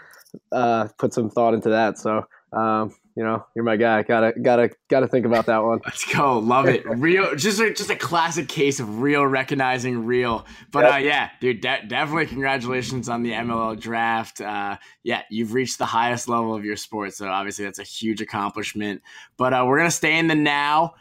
[0.51, 1.97] uh, put some thought into that.
[1.97, 4.01] So um, you know, you're my guy.
[4.01, 5.79] Gotta, gotta, gotta think about that one.
[5.85, 6.39] Let's go.
[6.39, 6.83] Love it.
[6.85, 10.45] Real, just a, just a classic case of real recognizing real.
[10.71, 10.93] But yep.
[10.93, 14.41] uh, yeah, dude, de- definitely congratulations on the MLL draft.
[14.41, 18.21] Uh, yeah, you've reached the highest level of your sport, so obviously that's a huge
[18.21, 19.01] accomplishment.
[19.37, 20.95] But uh, we're gonna stay in the now.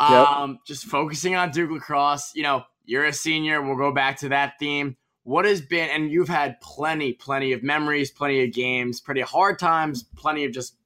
[0.00, 0.60] Um, yep.
[0.66, 2.32] just focusing on Duke lacrosse.
[2.34, 3.62] You know, you're a senior.
[3.62, 4.96] We'll go back to that theme.
[5.22, 9.58] What has been, and you've had plenty, plenty of memories, plenty of games, pretty hard
[9.58, 10.76] times, plenty of just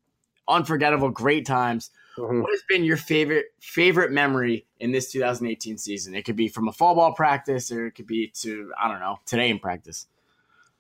[0.49, 1.91] unforgettable, great times.
[2.17, 2.41] Mm-hmm.
[2.41, 6.15] What has been your favorite favorite memory in this 2018 season?
[6.15, 9.01] It could be from a fall ball practice, or it could be to I don't
[9.01, 10.07] know today in practice.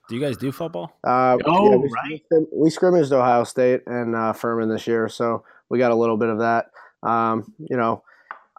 [0.08, 0.96] Do you guys do football?
[1.04, 2.46] Uh, oh, yeah, we, right.
[2.52, 6.30] We scrimmaged Ohio State and uh, Furman this year, so we got a little bit
[6.30, 6.70] of that.
[7.02, 8.02] Um, you know,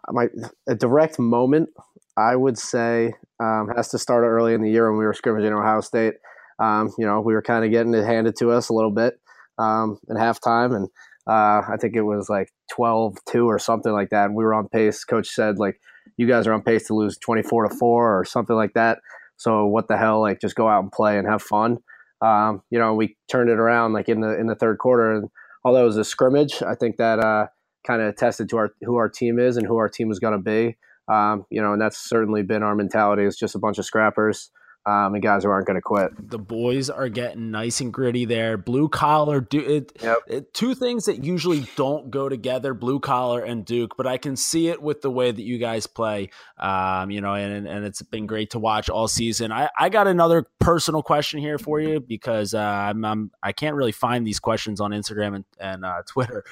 [0.08, 0.28] my
[0.66, 1.70] a direct moment
[2.16, 5.52] I would say um, has to start early in the year when we were scrimmaging
[5.52, 6.14] Ohio State.
[6.58, 9.18] Um, you know, we were kind of getting it handed to us a little bit
[9.60, 10.88] um, at halftime, and
[11.26, 14.26] uh, I think it was like 12-2 or something like that.
[14.26, 15.04] And we were on pace.
[15.04, 15.76] Coach said like,
[16.16, 18.98] "You guys are on pace to lose twenty-four to four or something like that."
[19.36, 20.20] So what the hell?
[20.20, 21.78] Like, just go out and play and have fun.
[22.22, 25.28] Um, you know, we turned it around like in the in the third quarter, and
[25.64, 27.46] although it was a scrimmage, I think that uh,
[27.86, 30.36] kind of attested to our who our team is and who our team is going
[30.36, 30.76] to be.
[31.08, 33.24] Um, you know, and that's certainly been our mentality.
[33.24, 34.50] It's just a bunch of scrappers
[34.86, 36.10] um, and guys who aren't going to quit.
[36.30, 38.56] The boys are getting nice and gritty there.
[38.56, 40.18] Blue collar, do it, yep.
[40.26, 43.96] it, Two things that usually don't go together: blue collar and Duke.
[43.96, 46.30] But I can see it with the way that you guys play.
[46.58, 49.52] Um, you know, and and it's been great to watch all season.
[49.52, 53.76] I, I got another personal question here for you because uh, I'm, I'm I can't
[53.76, 56.44] really find these questions on Instagram and, and uh, Twitter.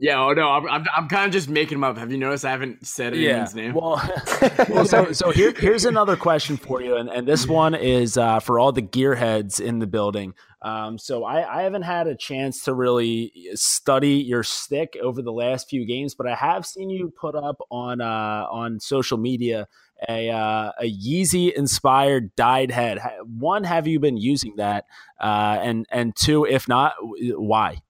[0.00, 1.98] Yeah, oh no, I'm, I'm, I'm kind of just making them up.
[1.98, 3.62] Have you noticed I haven't said anyone's yeah.
[3.62, 3.74] name?
[3.74, 4.00] Well,
[4.68, 8.40] well so so here, here's another question for you, and, and this one is uh,
[8.40, 10.34] for all the gearheads in the building.
[10.62, 15.32] Um, so I, I haven't had a chance to really study your stick over the
[15.32, 19.68] last few games, but I have seen you put up on uh, on social media
[20.08, 23.00] a uh, a Yeezy inspired dyed head.
[23.24, 24.84] One, have you been using that?
[25.20, 27.82] Uh, and and two, if not, why?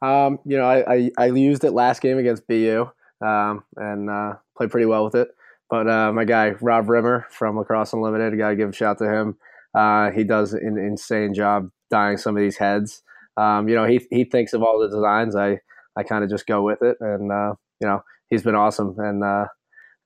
[0.00, 2.88] Um, you know, I, I, I, used it last game against BU
[3.20, 5.28] um, and uh, played pretty well with it.
[5.68, 8.98] But uh, my guy Rob Rimmer from Lacrosse Unlimited, I got to give a shout
[8.98, 9.36] to him.
[9.74, 13.02] Uh, he does an insane job dyeing some of these heads.
[13.36, 15.36] Um, you know, he he thinks of all the designs.
[15.36, 15.60] I
[15.96, 18.94] I kind of just go with it, and uh, you know, he's been awesome.
[18.98, 19.46] And uh,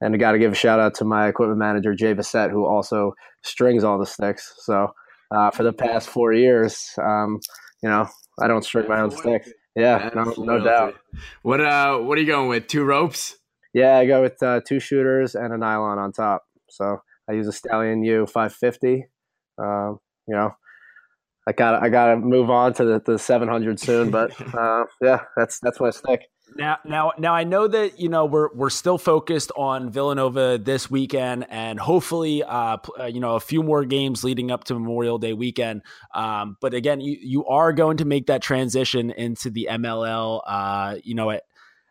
[0.01, 2.67] and I got to give a shout out to my equipment manager Jay Bissett, who
[2.67, 4.53] also strings all the sticks.
[4.59, 4.93] So
[5.31, 7.41] uh, for the past four years, um,
[7.83, 8.09] you know,
[8.41, 9.45] I don't string my own stick.
[9.75, 10.95] Yeah, no, no doubt.
[11.43, 12.67] What uh, what are you going with?
[12.67, 13.37] Two ropes?
[13.73, 16.45] Yeah, I go with uh, two shooters and a nylon on top.
[16.69, 16.99] So
[17.29, 19.07] I use a Stallion U 550.
[19.59, 19.99] Um,
[20.29, 20.51] you know,
[21.47, 25.23] I got I got to move on to the, the 700 soon, but uh, yeah,
[25.37, 26.21] that's that's my stick.
[26.57, 30.91] Now, now, now, I know that you know we're we're still focused on Villanova this
[30.91, 35.19] weekend, and hopefully, uh, uh, you know, a few more games leading up to Memorial
[35.19, 35.83] Day weekend.
[36.15, 40.43] Um, but again, you you are going to make that transition into the MLL.
[40.47, 41.45] Uh, you know, at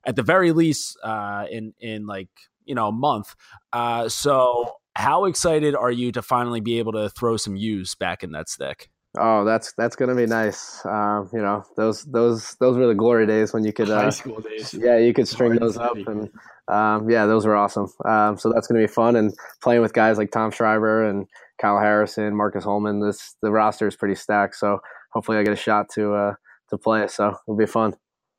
[0.06, 2.30] at the very least, uh, in in like
[2.66, 3.36] you know a month.
[3.74, 8.24] Uh, so, how excited are you to finally be able to throw some U's back
[8.24, 8.90] in that stick?
[9.18, 10.86] Oh, that's that's gonna be nice.
[10.86, 14.10] Um, you know, those those those were the glory days when you could uh, high
[14.10, 14.74] school days.
[14.74, 16.30] Yeah, you could string those up, and
[16.70, 17.88] um, yeah, those were awesome.
[18.06, 21.28] Um, so that's gonna be fun, and playing with guys like Tom Schreiber and
[21.60, 23.02] Kyle Harrison, Marcus Holman.
[23.02, 24.56] This the roster is pretty stacked.
[24.56, 24.80] So
[25.12, 26.34] hopefully, I get a shot to uh,
[26.70, 27.06] to play.
[27.10, 27.96] So it'll be fun.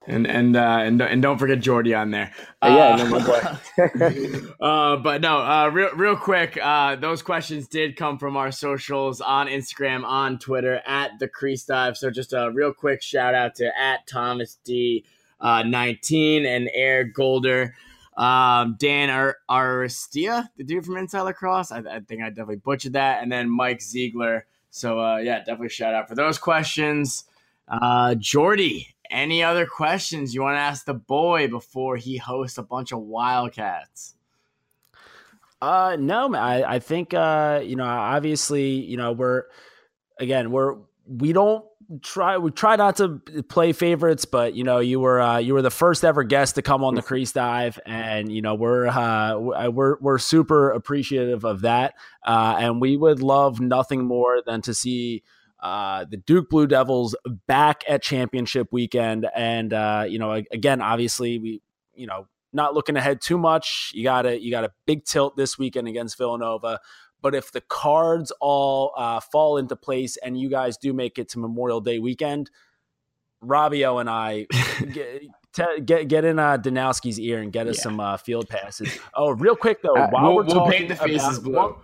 [0.06, 2.32] And and uh, and and don't forget Jordy on there.
[2.60, 8.18] Uh, yeah, no, uh, but no, uh, real real quick, uh, those questions did come
[8.18, 11.96] from our socials on Instagram, on Twitter at the Crease Dive.
[11.96, 15.04] So just a real quick shout out to at Thomas D
[15.40, 17.74] uh, nineteen and Air Golder.
[18.16, 21.72] Um, Dan Ar- Aristia, the dude from Inside Lacrosse.
[21.72, 23.22] I, I think I definitely butchered that.
[23.22, 24.46] And then Mike Ziegler.
[24.70, 27.24] So uh, yeah, definitely shout out for those questions.
[27.68, 32.62] Uh, Jordy, any other questions you want to ask the boy before he hosts a
[32.62, 34.14] bunch of Wildcats?
[35.60, 39.44] Uh, no, I, I think, uh, you know, obviously, you know, we're,
[40.18, 41.64] again, we're, we don't
[42.02, 45.62] try, we try not to play favorites, but, you know, you were, uh, you were
[45.62, 47.78] the first ever guest to come on the crease dive.
[47.86, 49.38] And, you know, we're, uh,
[49.68, 51.94] we're, we're super appreciative of that.
[52.26, 55.22] Uh, and we would love nothing more than to see,
[55.62, 57.14] uh, the Duke Blue Devils
[57.46, 59.28] back at championship weekend.
[59.34, 61.62] And, uh, you know, again, obviously, we,
[61.94, 63.92] you know, not looking ahead too much.
[63.94, 66.80] You got a you got a big tilt this weekend against Villanova.
[67.22, 71.28] But if the cards all uh, fall into place and you guys do make it
[71.30, 72.50] to Memorial Day weekend,
[73.40, 74.48] Robbie O and I
[74.92, 75.22] get,
[75.86, 77.82] get get in uh, Danowski's ear and get us yeah.
[77.82, 78.98] some uh, field passes.
[79.14, 81.82] Oh, real quick though, uh, while we'll, we're talking we'll paint the faces about, blue.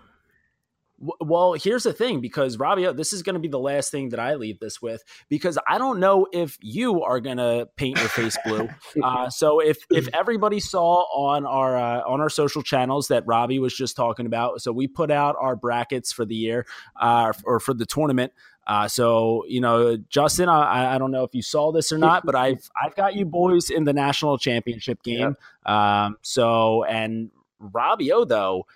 [1.01, 4.19] Well, here's the thing because Robbie, this is going to be the last thing that
[4.19, 8.09] I leave this with because I don't know if you are going to paint your
[8.09, 8.69] face blue.
[9.03, 13.59] Uh, so if if everybody saw on our uh, on our social channels that Robbie
[13.59, 16.67] was just talking about, so we put out our brackets for the year
[17.01, 18.33] uh, or for the tournament.
[18.67, 22.25] Uh, so you know, Justin, I, I, don't know if you saw this or not,
[22.25, 25.37] but I've I've got you boys in the national championship game.
[25.67, 25.75] Yep.
[25.75, 27.31] Um, so and
[27.61, 28.67] Robbie O though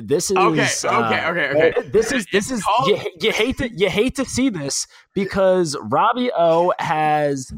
[0.00, 1.88] this is okay, uh, okay, okay, okay.
[1.88, 6.30] This is this is you, you hate to you hate to see this because Robbie
[6.36, 7.52] O has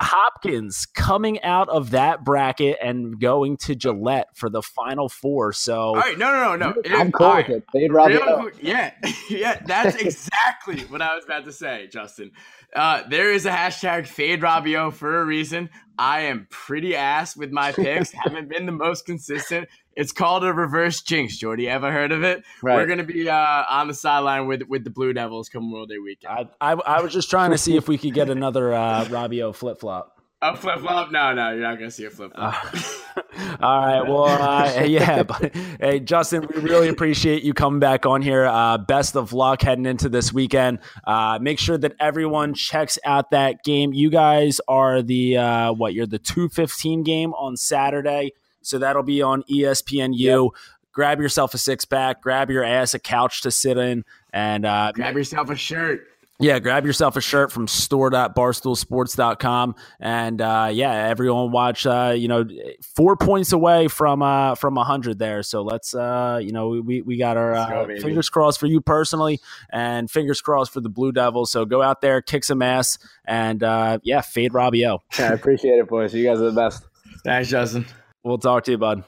[0.00, 5.52] Hopkins coming out of that bracket and going to Gillette for the final four.
[5.54, 6.96] So, all right, no, no, no, no.
[6.96, 7.64] I'm cool with it.
[7.72, 8.18] They'd Robbie
[8.60, 8.92] Yeah,
[9.30, 12.32] yeah, that's exactly what I was about to say, Justin.
[12.74, 15.70] Uh, there is a hashtag fade Robbie O for a reason.
[15.98, 18.10] I am pretty ass with my picks.
[18.24, 19.66] Haven't been the most consistent.
[19.96, 21.68] It's called a reverse jinx, Jordy.
[21.68, 22.44] Ever heard of it?
[22.62, 22.76] Right.
[22.76, 25.98] We're gonna be uh, on the sideline with with the Blue Devils come World Day
[25.98, 26.50] weekend.
[26.60, 29.42] I, I, I was just trying to see if we could get another uh, Robbie
[29.42, 30.12] O flip flop.
[30.42, 31.10] A flip flop?
[31.10, 32.62] No, no, you're not gonna see a flip flop.
[32.62, 33.22] Uh,
[33.62, 34.02] all right.
[34.02, 35.22] Well, uh, yeah.
[35.26, 38.44] But, hey, Justin, we really appreciate you coming back on here.
[38.44, 40.80] Uh, best of luck heading into this weekend.
[41.06, 43.94] Uh, make sure that everyone checks out that game.
[43.94, 45.94] You guys are the uh, what?
[45.94, 48.32] You're the two fifteen game on Saturday.
[48.66, 50.16] So that'll be on ESPNU.
[50.16, 50.50] Yep.
[50.92, 54.02] Grab yourself a six pack, grab your ass a couch to sit in,
[54.32, 56.08] and uh, grab yourself a shirt.
[56.38, 59.74] Yeah, grab yourself a shirt from store.barstoolsports.com.
[60.00, 62.44] And uh, yeah, everyone watch, uh, you know,
[62.82, 65.42] four points away from uh, from 100 there.
[65.42, 68.82] So let's, uh, you know, we, we got our uh, go, fingers crossed for you
[68.82, 69.40] personally
[69.70, 71.50] and fingers crossed for the Blue Devils.
[71.50, 75.02] So go out there, kick some ass, and uh, yeah, fade Robbie O.
[75.18, 76.14] Yeah, I appreciate it, boys.
[76.14, 76.84] You guys are the best.
[77.24, 77.86] Thanks, Justin.
[78.26, 79.04] We'll talk to you, bud.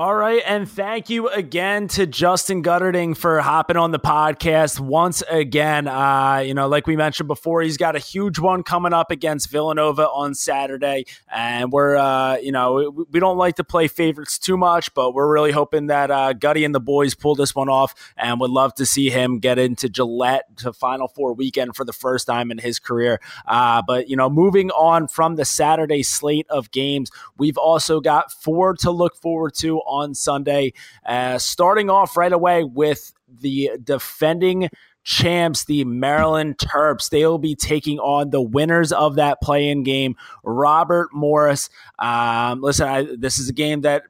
[0.00, 5.22] All right, and thank you again to Justin Guterding for hopping on the podcast once
[5.30, 5.86] again.
[5.86, 9.50] Uh, you know, like we mentioned before, he's got a huge one coming up against
[9.50, 14.56] Villanova on Saturday, and we're, uh, you know, we don't like to play favorites too
[14.56, 17.94] much, but we're really hoping that uh, Gutty and the boys pull this one off,
[18.16, 21.92] and would love to see him get into Gillette to Final Four weekend for the
[21.92, 23.20] first time in his career.
[23.46, 28.32] Uh, but you know, moving on from the Saturday slate of games, we've also got
[28.32, 30.72] four to look forward to on Sunday.
[31.04, 34.68] Uh, starting off right away with the defending
[35.02, 37.10] champs, the Maryland Terps.
[37.10, 41.70] They will be taking on the winners of that play-in game, Robert Morris.
[41.98, 44.04] Um, listen, I, this is a game that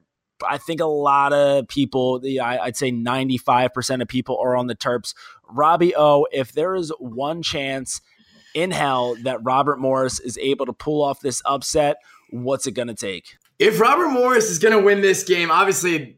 [0.47, 5.15] I think a lot of people, I'd say 95% of people are on the Terps.
[5.49, 8.01] Robbie O, if there is one chance
[8.55, 11.97] in hell that Robert Morris is able to pull off this upset,
[12.31, 13.37] what's it going to take?
[13.61, 16.17] If Robert Morris is going to win this game, obviously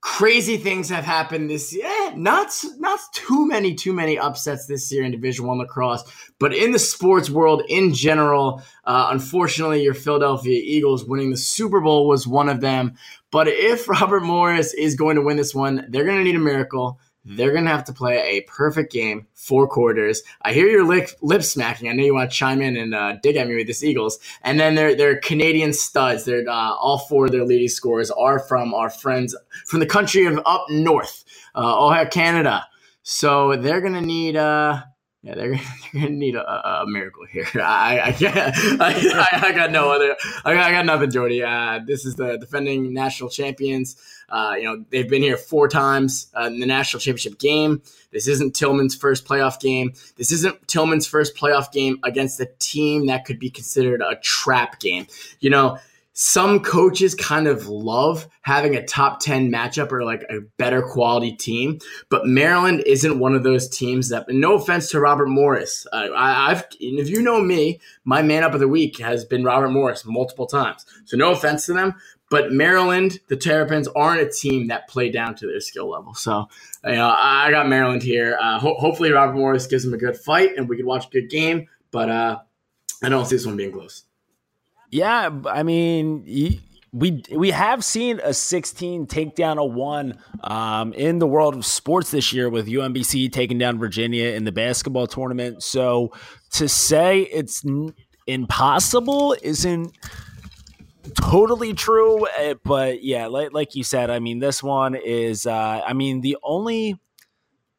[0.00, 1.86] crazy things have happened this year.
[1.86, 6.02] Eh, not not too many too many upsets this year in Division One lacrosse,
[6.40, 11.80] but in the sports world in general, uh, unfortunately, your Philadelphia Eagles winning the Super
[11.80, 12.94] Bowl was one of them.
[13.30, 16.40] But if Robert Morris is going to win this one, they're going to need a
[16.40, 16.98] miracle.
[17.24, 20.22] They're going to have to play a perfect game, four quarters.
[20.42, 21.88] I hear your lip, lip smacking.
[21.88, 24.18] I know you want to chime in and uh, dig at me with this Eagles.
[24.42, 26.24] And then they're, they're Canadian studs.
[26.24, 30.24] They're uh, all four of their leading scorers are from our friends from the country
[30.24, 32.66] of up north, uh, Ohio, Canada.
[33.02, 34.82] So they're going to need uh,
[35.22, 35.50] yeah, they're,
[35.92, 37.46] they're gonna need a, a miracle here.
[37.54, 38.78] I, I.
[38.80, 40.16] I, I, got no other.
[40.44, 41.42] I got, I got nothing, Jordy.
[41.42, 43.96] Uh, this is the defending national champions.
[44.28, 47.82] Uh, you know they've been here four times uh, in the national championship game.
[48.12, 49.92] This isn't Tillman's first playoff game.
[50.16, 54.80] This isn't Tillman's first playoff game against a team that could be considered a trap
[54.80, 55.06] game.
[55.40, 55.78] You know
[56.12, 61.32] some coaches kind of love having a top 10 matchup or like a better quality
[61.32, 65.86] team, but Maryland isn't one of those teams that, no offense to Robert Morris.
[65.92, 69.70] I, have if you know me, my man up of the week has been Robert
[69.70, 70.84] Morris multiple times.
[71.04, 71.94] So no offense to them,
[72.28, 76.14] but Maryland, the Terrapins aren't a team that play down to their skill level.
[76.14, 76.48] So,
[76.84, 78.36] you know, I got Maryland here.
[78.40, 81.10] Uh, ho- hopefully Robert Morris gives them a good fight and we can watch a
[81.10, 82.38] good game, but uh,
[83.02, 84.04] I don't see this one being close.
[84.90, 86.24] Yeah, I mean,
[86.92, 91.64] we we have seen a 16 take down a one um, in the world of
[91.64, 95.62] sports this year with UMBC taking down Virginia in the basketball tournament.
[95.62, 96.12] So
[96.52, 97.64] to say it's
[98.26, 99.96] impossible isn't
[101.14, 105.46] totally true, eh, but yeah, like, like you said, I mean, this one is.
[105.46, 106.98] Uh, I mean, the only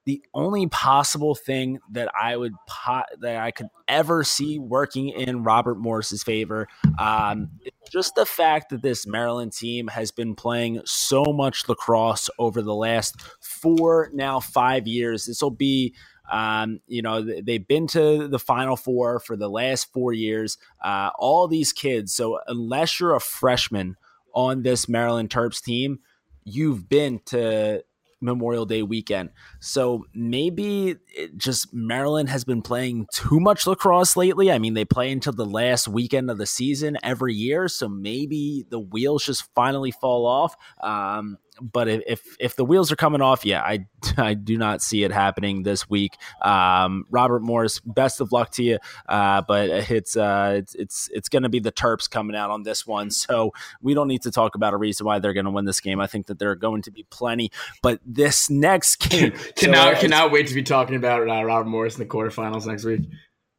[0.06, 5.43] the only possible thing that I would pot that I could ever see working in
[5.43, 7.52] Robert Morris's favor, um,
[7.91, 12.74] just the fact that this Maryland team has been playing so much lacrosse over the
[12.74, 15.26] last four, now five years.
[15.26, 15.93] This will be.
[16.32, 20.58] Um, you know, they've been to the Final Four for the last four years.
[20.82, 22.14] Uh, all these kids.
[22.14, 23.97] So, unless you're a freshman
[24.34, 25.99] on this Maryland Terps team,
[26.45, 27.84] you've been to
[28.22, 29.32] Memorial Day weekend.
[29.60, 30.96] So maybe
[31.36, 34.52] just Maryland has been playing too much lacrosse lately.
[34.52, 37.68] I mean, they play until the last weekend of the season every year.
[37.68, 40.56] So maybe the wheels just finally fall off.
[40.82, 43.86] Um, but if if the wheels are coming off, yeah, I
[44.18, 46.18] I do not see it happening this week.
[46.41, 51.30] Um, Robert Morris, best of luck to you, uh, but it's uh, it's it's it's
[51.30, 53.51] going to be the Terps coming out on this one, so
[53.82, 55.99] we don't need to talk about a reason why they're going to win this game.
[55.99, 57.51] I think that there are going to be plenty,
[57.82, 61.95] but this next game cannot so, cannot wait to be talking about uh, Robert Morris
[61.95, 63.01] in the quarterfinals next week.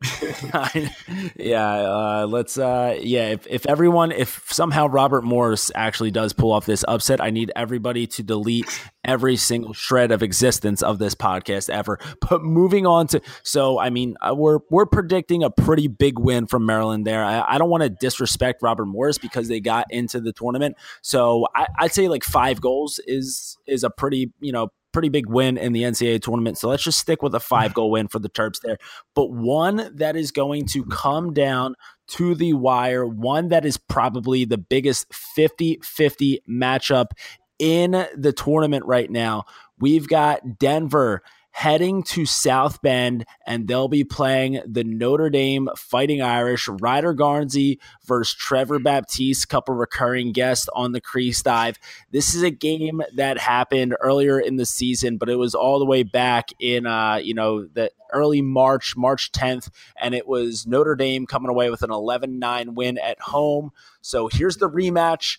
[1.36, 2.59] yeah, uh, let's.
[2.59, 7.20] Uh, yeah, if, if everyone, if somehow Robert Morris actually does pull off this upset,
[7.20, 8.66] I need everybody to delete
[9.05, 11.98] every single shred of existence of this podcast ever.
[12.20, 16.46] But moving on to, so I mean, uh, we're we're predicting a pretty big win
[16.46, 17.24] from Maryland there.
[17.24, 21.46] I, I don't want to disrespect Robert Morris because they got into the tournament, so
[21.55, 25.57] I, I'd say like five goals is is a pretty you know pretty big win
[25.57, 26.59] in the NCAA tournament.
[26.59, 28.78] So let's just stick with a five goal win for the Terps there.
[29.14, 31.74] But one that is going to come down
[32.09, 37.12] to the wire, one that is probably the biggest 50 50 matchup
[37.59, 39.45] in the tournament right now.
[39.78, 41.22] We've got Denver
[41.53, 47.78] heading to South Bend, and they'll be playing the Notre Dame Fighting Irish, Ryder Garnsey
[48.05, 51.78] versus Trevor Baptiste, couple recurring guests on the Crease Dive.
[52.11, 55.84] This is a game that happened earlier in the season, but it was all the
[55.84, 60.96] way back in, uh, you know, the early March, March 10th, and it was Notre
[60.96, 63.70] Dame coming away with an 11 9 win at home.
[64.00, 65.38] So here's the rematch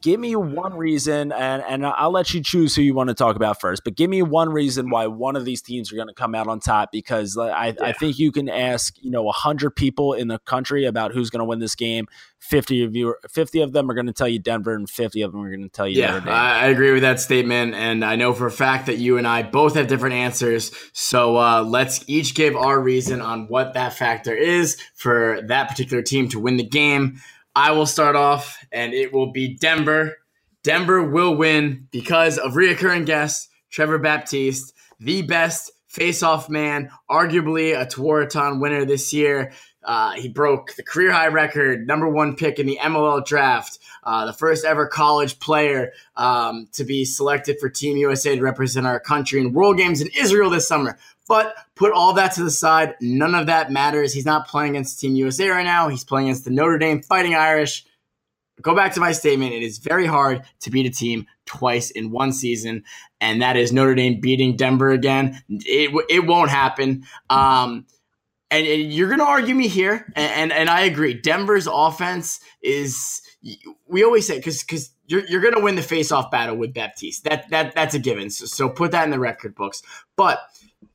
[0.00, 3.36] give me one reason, and, and I'll let you choose who you want to talk
[3.36, 6.14] about first, but give me one reason why one of these teams are going to
[6.14, 7.74] come out on top because I, yeah.
[7.80, 11.40] I think you can ask, you know, 100 people in the country about who's going
[11.40, 12.06] to win this game.
[12.40, 15.32] 50 of you, 50 of them are going to tell you Denver, and 50 of
[15.32, 17.74] them are going to tell you yeah, I agree with that statement.
[17.74, 20.70] And I know for a fact that you and I both have different answers.
[20.92, 26.02] So uh, let's each give our reason on what that factor is for that particular
[26.02, 27.20] team to win the game.
[27.56, 30.16] I will start off, and it will be Denver.
[30.62, 37.86] Denver will win because of reoccurring guest Trevor Baptiste, the best face-off man, arguably a
[37.86, 39.52] Tewaaraton winner this year.
[39.84, 44.24] Uh, he broke the career high record, number one pick in the MLL draft, uh,
[44.26, 48.98] the first ever college player um, to be selected for Team USA to represent our
[48.98, 50.98] country in World Games in Israel this summer.
[51.26, 52.94] But put all that to the side.
[53.00, 54.12] None of that matters.
[54.12, 55.88] He's not playing against Team USA right now.
[55.88, 57.86] He's playing against the Notre Dame Fighting Irish.
[58.60, 59.52] Go back to my statement.
[59.52, 62.84] It is very hard to beat a team twice in one season,
[63.20, 65.42] and that is Notre Dame beating Denver again.
[65.48, 67.04] It, it won't happen.
[67.28, 67.86] Um,
[68.50, 71.14] and, and, you're going to argue me here, and, and, and I agree.
[71.14, 73.22] Denver's offense is
[73.86, 77.24] we always say because because you're, you're going to win the face-off battle with Baptiste.
[77.24, 78.30] That that that's a given.
[78.30, 79.82] So, so put that in the record books.
[80.16, 80.40] But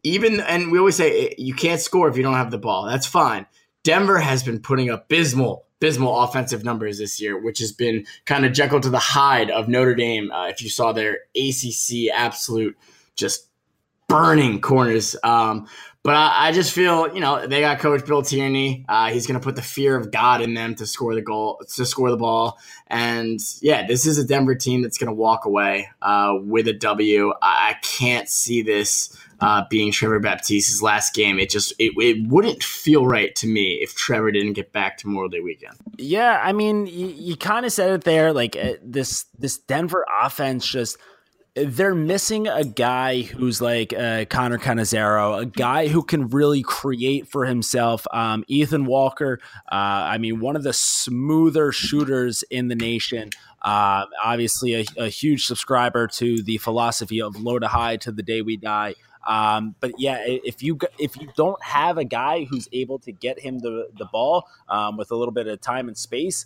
[0.04, 2.86] even and we always say eh, you can't score if you don't have the ball.
[2.86, 3.46] That's fine.
[3.84, 8.46] Denver has been putting up abysmal, abysmal offensive numbers this year, which has been kind
[8.46, 10.32] of Jekyll to the Hyde of Notre Dame.
[10.32, 12.78] Uh, if you saw their ACC absolute
[13.16, 13.50] just
[14.10, 15.16] burning corners.
[15.24, 15.68] Um,
[16.04, 18.86] but I, I, just feel, you know, they got Coach Bill Tierney.
[18.88, 21.62] Uh, he's going to put the fear of God in them to score the goal,
[21.76, 22.58] to score the ball.
[22.88, 26.74] And yeah, this is a Denver team that's going to walk away uh, with a
[26.74, 27.34] W.
[27.42, 31.40] I, I can't see this uh, being Trevor Baptiste's last game.
[31.40, 35.08] It just it, it wouldn't feel right to me if Trevor didn't get back to
[35.08, 35.76] Memorial Day weekend.
[35.98, 38.34] Yeah, I mean, you, you kind of said it there.
[38.34, 40.98] Like uh, this this Denver offense just
[41.66, 47.28] they're missing a guy who's like uh, Connor Cannizzaro, a guy who can really create
[47.28, 48.06] for himself.
[48.12, 49.40] Um, Ethan Walker,
[49.72, 53.30] uh, I mean, one of the smoother shooters in the nation.
[53.62, 58.24] Uh, obviously, a, a, huge subscriber to the philosophy of low to high to the
[58.24, 58.96] day we die.
[59.28, 63.40] Um, but yeah, if you if you don't have a guy who's able to get
[63.40, 66.46] him the the ball um, with a little bit of time and space,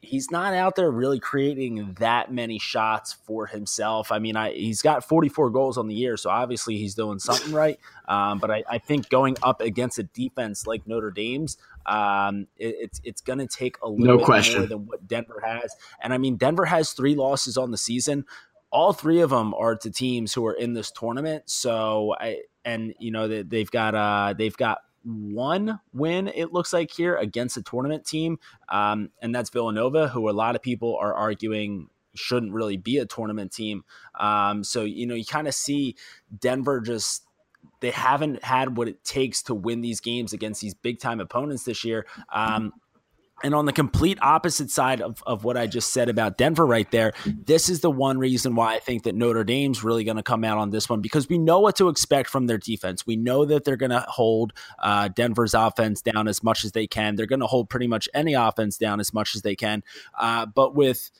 [0.00, 4.12] he's not out there really creating that many shots for himself.
[4.12, 7.52] I mean, I, he's got 44 goals on the year, so obviously he's doing something
[7.52, 7.78] right.
[8.06, 12.76] Um, but I, I, think going up against a defense like Notre Dame's, um, it,
[12.80, 14.60] it's it's going to take a little no bit question.
[14.60, 15.74] more than what Denver has.
[16.02, 18.24] And I mean, Denver has three losses on the season
[18.70, 21.44] all three of them are to teams who are in this tournament.
[21.46, 26.72] So I and you know they, they've got uh they've got one win it looks
[26.72, 28.38] like here against a tournament team,
[28.68, 33.06] um, and that's Villanova, who a lot of people are arguing shouldn't really be a
[33.06, 33.84] tournament team.
[34.18, 35.96] Um, so you know you kind of see
[36.38, 37.24] Denver just
[37.80, 41.64] they haven't had what it takes to win these games against these big time opponents
[41.64, 42.06] this year.
[42.32, 42.72] Um,
[43.42, 46.90] And on the complete opposite side of, of what I just said about Denver right
[46.90, 50.22] there, this is the one reason why I think that Notre Dame's really going to
[50.22, 53.06] come out on this one because we know what to expect from their defense.
[53.06, 56.86] We know that they're going to hold uh, Denver's offense down as much as they
[56.86, 57.14] can.
[57.14, 59.84] They're going to hold pretty much any offense down as much as they can.
[60.18, 61.10] Uh, but with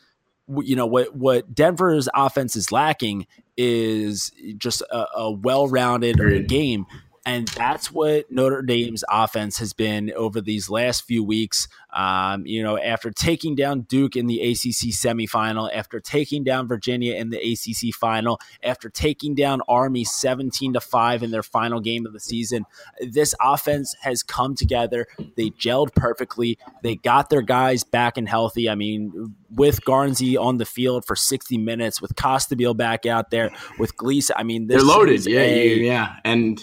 [0.63, 3.27] you know what what Denver's offense is lacking
[3.59, 6.87] is just a, a well-rounded game
[7.29, 11.69] and that's what Notre Dame's offense has been over these last few weeks.
[11.99, 17.17] Um, you know, after taking down Duke in the ACC semifinal, after taking down Virginia
[17.17, 22.07] in the ACC final, after taking down Army 17 to 5 in their final game
[22.07, 22.67] of the season,
[23.01, 25.09] this offense has come together.
[25.37, 26.57] They gelled perfectly.
[26.85, 28.71] They got their guys back and healthy.
[28.71, 33.51] I mean, with Garnsey on the field for 60 minutes, with Costabile back out there,
[33.77, 34.37] with Gleason.
[34.39, 35.27] I mean, they're loaded.
[35.27, 36.17] Yeah, a, yeah.
[36.25, 36.63] And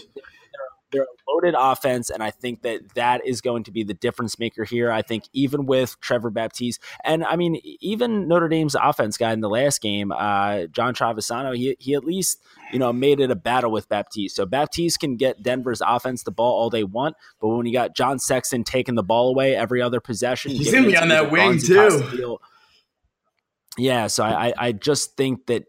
[0.95, 4.39] they're a loaded offense, and I think that that is going to be the difference
[4.39, 4.91] maker here.
[4.91, 9.41] I think even with Trevor Baptiste, and I mean even Notre Dame's offense guy in
[9.41, 12.41] the last game, uh, John Travisano, he he at least
[12.71, 14.35] you know made it a battle with Baptiste.
[14.35, 17.95] So Baptiste can get Denver's offense the ball all they want, but when you got
[17.95, 21.59] John Sexton taking the ball away every other possession, he's gonna be on that wing
[21.59, 22.37] too.
[23.77, 25.65] Yeah, so I, I just think that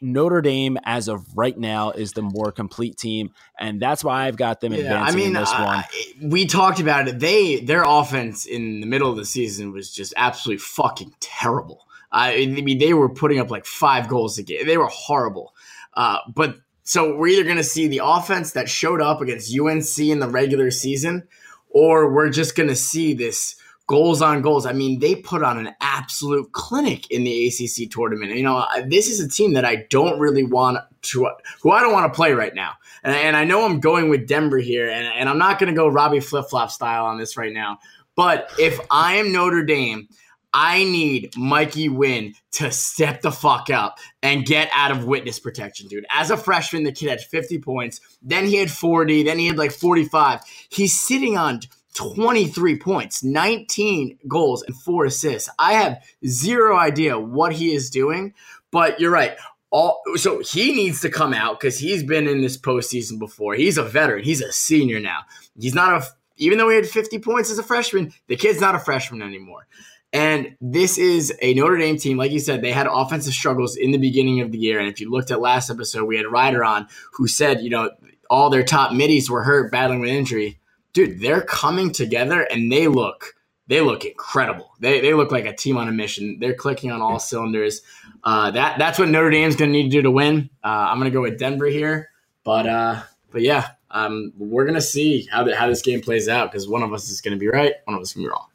[0.00, 4.36] Notre Dame, as of right now, is the more complete team, and that's why I've
[4.36, 5.84] got them yeah, advancing I mean, in this one.
[6.30, 7.18] we talked about it.
[7.18, 11.86] They their offense in the middle of the season was just absolutely fucking terrible.
[12.12, 14.66] I mean, they were putting up like five goals a game.
[14.66, 15.54] They were horrible.
[15.94, 19.98] Uh, but so we're either going to see the offense that showed up against UNC
[19.98, 21.28] in the regular season,
[21.68, 23.54] or we're just going to see this
[23.90, 24.66] goals on goals.
[24.66, 28.32] I mean, they put on an absolute clinic in the ACC tournament.
[28.36, 31.30] You know, this is a team that I don't really want to,
[31.60, 32.74] who I don't want to play right now.
[33.02, 35.76] And, and I know I'm going with Denver here, and, and I'm not going to
[35.76, 37.80] go Robbie flip flop style on this right now.
[38.14, 40.06] But if I am Notre Dame,
[40.54, 45.88] I need Mikey Wynne to step the fuck up and get out of witness protection,
[45.88, 46.06] dude.
[46.10, 48.00] As a freshman, the kid had 50 points.
[48.22, 49.24] Then he had 40.
[49.24, 50.42] Then he had like 45.
[50.68, 51.60] He's sitting on
[51.94, 55.50] 23 points, 19 goals, and four assists.
[55.58, 58.34] I have zero idea what he is doing,
[58.70, 59.36] but you're right.
[59.72, 63.54] All so he needs to come out because he's been in this postseason before.
[63.54, 64.24] He's a veteran.
[64.24, 65.20] He's a senior now.
[65.58, 66.06] He's not a
[66.38, 69.66] even though he had 50 points as a freshman, the kid's not a freshman anymore.
[70.12, 73.92] And this is a Notre Dame team, like you said, they had offensive struggles in
[73.92, 74.80] the beginning of the year.
[74.80, 77.90] And if you looked at last episode, we had Ryder on who said, you know,
[78.28, 80.59] all their top middies were hurt, battling with injury
[80.92, 83.34] dude, they're coming together and they look
[83.70, 84.72] they look incredible.
[84.80, 86.38] They, they look like a team on a mission.
[86.40, 87.82] They're clicking on all cylinders.
[88.24, 90.50] Uh, that that's what Notre Dame's going to need to do to win.
[90.64, 92.10] Uh, I'm going to go with Denver here,
[92.42, 96.28] but uh, but yeah, um, we're going to see how the, how this game plays
[96.28, 98.24] out because one of us is going to be right, one of us is going
[98.24, 98.46] to be wrong.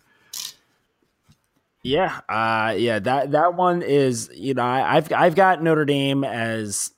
[1.82, 6.26] Yeah, uh, yeah, that that one is you know I, I've I've got Notre Dame
[6.26, 6.92] as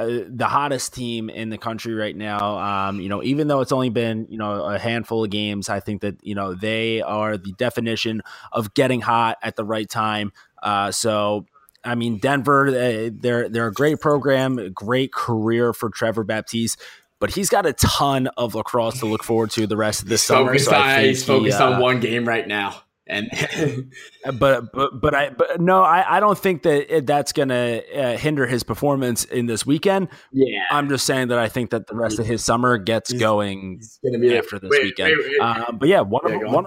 [0.00, 2.58] uh, the hottest team in the country right now.
[2.58, 5.80] Um, you know, even though it's only been you know a handful of games, I
[5.80, 8.22] think that you know they are the definition
[8.52, 10.32] of getting hot at the right time.
[10.62, 11.46] Uh, so.
[11.82, 16.78] I mean, Denver, uh, they're they're a great program, great career for Trevor Baptiste,
[17.18, 20.20] but he's got a ton of lacrosse to look forward to the rest of this
[20.20, 20.48] he's summer.
[20.48, 23.28] Focused so on, he's focused he, uh, on one game right now and
[24.38, 28.16] but but but I but no I, I don't think that it, that's gonna uh,
[28.16, 30.08] hinder his performance in this weekend.
[30.32, 33.20] Yeah, I'm just saying that I think that the rest of his summer gets he's,
[33.20, 35.14] going he's gonna be after this wait, weekend.
[35.18, 36.66] Wait, wait, uh, but yeah, one of one.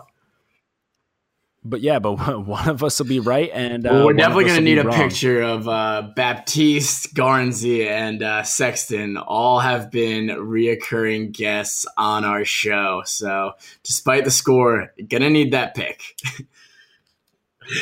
[1.66, 2.14] But yeah, but
[2.45, 4.84] one of us will be right, and uh, well, we're definitely going to need a
[4.84, 4.97] wrong.
[4.97, 9.18] picture of uh, Baptiste, Garnsey, and uh, Sexton.
[9.18, 13.03] All have been reoccurring guests on our show.
[13.05, 13.53] So,
[13.84, 16.01] despite the score, gonna need that pick.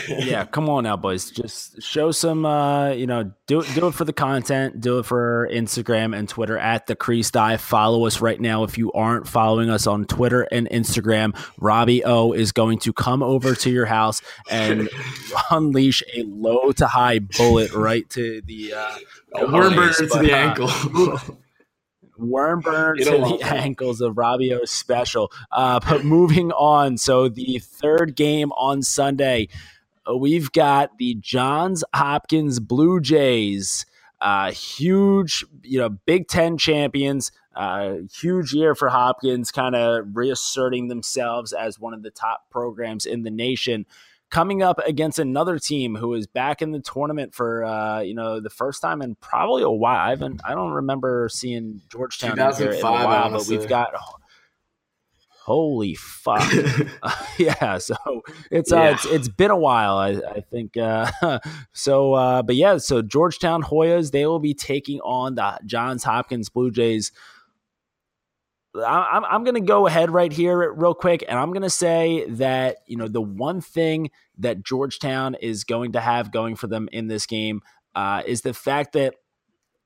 [0.08, 1.32] yeah, come on now, boys.
[1.32, 2.46] Just show some.
[2.46, 4.82] Uh, you know, do do it for the content.
[4.82, 7.62] Do it for Instagram and Twitter at the Crease Dive.
[7.62, 11.38] Follow us right now if you aren't following us on Twitter and Instagram.
[11.60, 14.90] Robbie O is going to come over to your house and
[15.52, 18.98] unleash a low to high bullet right to the uh,
[19.52, 20.70] worm burner to the ankle.
[22.22, 25.32] worm burn to the ankles of Robbie O special.
[25.52, 29.48] Uh, but moving on, so the third game on Sunday,
[30.10, 33.86] uh, we've got the Johns Hopkins Blue Jays.
[34.20, 37.32] Uh, huge, you know, Big Ten champions.
[37.56, 43.06] Uh, huge year for Hopkins, kind of reasserting themselves as one of the top programs
[43.06, 43.86] in the nation
[44.32, 48.40] coming up against another team who is back in the tournament for uh, you know
[48.40, 50.08] the first time in probably a while.
[50.08, 53.94] I haven't, I don't remember seeing Georgetown in, in a while, but we've got
[55.44, 56.48] Holy fuck!
[57.02, 57.96] uh, yeah, so
[58.52, 58.92] it's, uh, yeah.
[58.92, 59.98] it's it's been a while.
[59.98, 61.12] I, I think uh,
[61.74, 62.14] so.
[62.14, 66.70] Uh, but yeah, so Georgetown Hoyas they will be taking on the Johns Hopkins Blue
[66.70, 67.12] Jays.
[68.76, 72.26] I'm I'm going to go ahead right here, real quick, and I'm going to say
[72.30, 76.88] that you know the one thing that Georgetown is going to have going for them
[76.92, 77.62] in this game
[77.96, 79.16] uh, is the fact that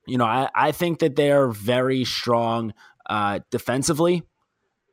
[0.05, 2.73] you know I, I think that they are very strong
[3.07, 4.23] uh, defensively.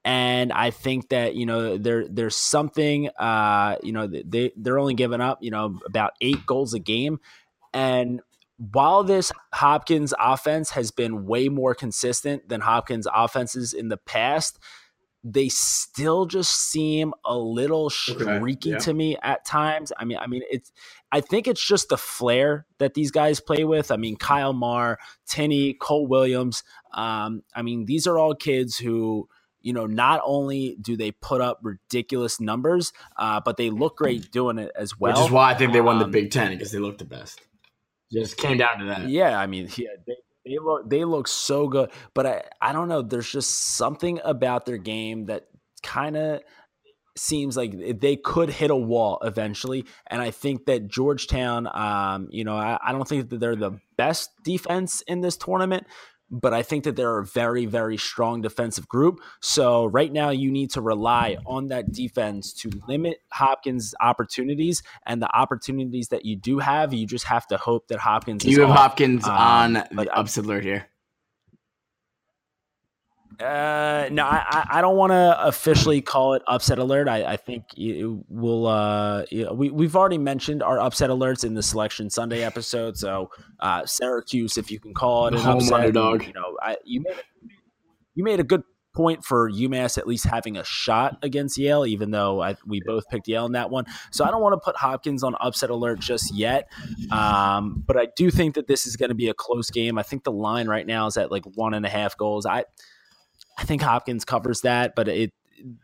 [0.05, 4.95] And I think that you know there there's something uh, you know they they're only
[4.95, 7.21] giving up you know about eight goals a game,
[7.73, 8.21] and
[8.71, 14.59] while this Hopkins offense has been way more consistent than Hopkins offenses in the past,
[15.25, 18.79] they still just seem a little streaky okay, yeah.
[18.79, 19.93] to me at times.
[19.97, 20.71] I mean, I mean, it's
[21.11, 23.91] I think it's just the flair that these guys play with.
[23.91, 26.63] I mean, Kyle Marr, Tinney, Cole Williams.
[26.93, 29.29] Um, I mean, these are all kids who
[29.61, 34.33] you know, not only do they put up ridiculous numbers, uh, but they look great
[34.33, 35.13] doing it as well.
[35.13, 37.05] Which is why I think they won the um, Big Ten because they look the
[37.05, 37.41] best.
[38.13, 39.09] Just came down to that.
[39.09, 42.89] Yeah, I mean, yeah, they, they look they look so good, but I I don't
[42.89, 43.03] know.
[43.03, 45.47] There's just something about their game that
[45.83, 46.43] kind of
[47.17, 49.85] seems like they could hit a wall eventually.
[50.07, 53.79] And I think that Georgetown, um, you know, I, I don't think that they're the
[53.99, 55.87] best defense in this tournament,
[56.33, 59.21] but I think that they're a very, very strong defensive group.
[59.41, 65.21] So right now, you need to rely on that defense to limit Hopkins' opportunities, and
[65.21, 68.45] the opportunities that you do have, you just have to hope that Hopkins.
[68.45, 68.79] You have off.
[68.79, 70.89] Hopkins um, on the upset alert here.
[73.43, 77.09] Uh, no, I, I don't want to officially call it upset alert.
[77.09, 78.67] I, I think it will.
[78.67, 82.97] Uh, we we've already mentioned our upset alerts in the Selection Sunday episode.
[82.97, 83.31] So,
[83.61, 86.27] uh, Syracuse, if you can call it an Home upset, underdog.
[86.27, 87.17] You know, I, you made
[88.15, 88.63] you made a good
[88.95, 93.09] point for UMass at least having a shot against Yale, even though I, we both
[93.09, 93.87] picked Yale in that one.
[94.11, 96.71] So I don't want to put Hopkins on upset alert just yet.
[97.11, 99.99] Um, but I do think that this is going to be a close game.
[99.99, 102.45] I think the line right now is at like one and a half goals.
[102.45, 102.65] I
[103.59, 105.33] I think Hopkins covers that, but it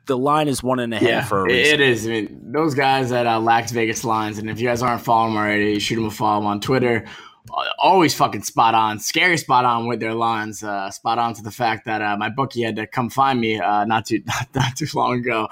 [0.06, 1.74] the line is one and a half yeah, for a reason.
[1.74, 2.06] It is.
[2.06, 5.34] I mean, those guys at uh, Lax Vegas lines, and if you guys aren't following
[5.34, 7.04] them already, shoot them a follow on Twitter.
[7.50, 10.62] Uh, always fucking spot on, scary spot on with their lines.
[10.62, 13.58] Uh, spot on to the fact that uh, my bookie had to come find me
[13.58, 15.48] uh, not too not, not, too long ago.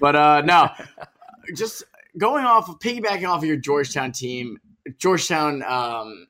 [0.00, 0.70] But uh, no,
[1.54, 1.84] just
[2.18, 4.58] going off of piggybacking off of your Georgetown team,
[4.98, 6.26] Georgetown um,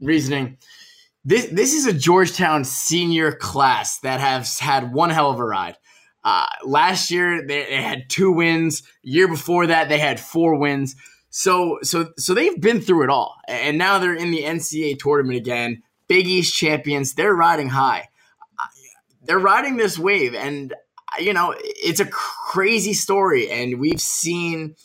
[0.00, 0.58] reasoning
[1.28, 5.76] this this is a Georgetown senior class that has had one hell of a ride.
[6.24, 8.82] Uh, last year they, they, had two wins.
[9.02, 10.96] Year before that they had four wins.
[11.28, 15.36] So so so they've been through it all, and now they're in the NCAA tournament
[15.36, 15.82] again.
[16.08, 17.12] Big East champions.
[17.12, 18.08] They're riding high.
[19.22, 20.72] They're riding this wave, and
[21.20, 23.50] you know it's a crazy story.
[23.50, 24.76] And we've seen.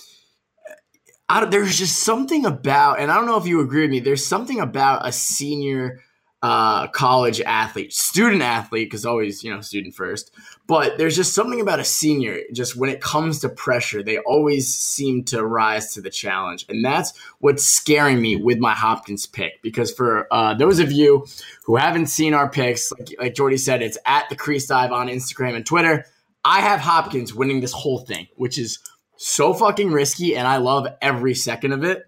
[1.29, 4.01] Uh, there's just something about, and I don't know if you agree with me.
[4.01, 6.01] There's something about a senior
[6.43, 10.29] uh, college athlete, student athlete, because always, you know, student first.
[10.67, 14.67] But there's just something about a senior, just when it comes to pressure, they always
[14.67, 16.65] seem to rise to the challenge.
[16.67, 19.61] And that's what's scaring me with my Hopkins pick.
[19.61, 21.25] Because for uh, those of you
[21.63, 25.07] who haven't seen our picks, like, like Jordy said, it's at the Crease Dive on
[25.07, 26.05] Instagram and Twitter.
[26.43, 28.79] I have Hopkins winning this whole thing, which is
[29.15, 32.03] so fucking risky, and I love every second of it.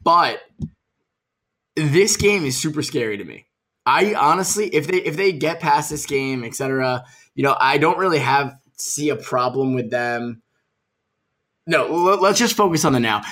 [0.00, 0.40] But
[1.74, 3.46] this game is super scary to me
[3.90, 7.98] I honestly, if they if they get past this game, etc., you know, I don't
[7.98, 10.42] really have see a problem with them.
[11.66, 13.22] No, let's just focus on the now.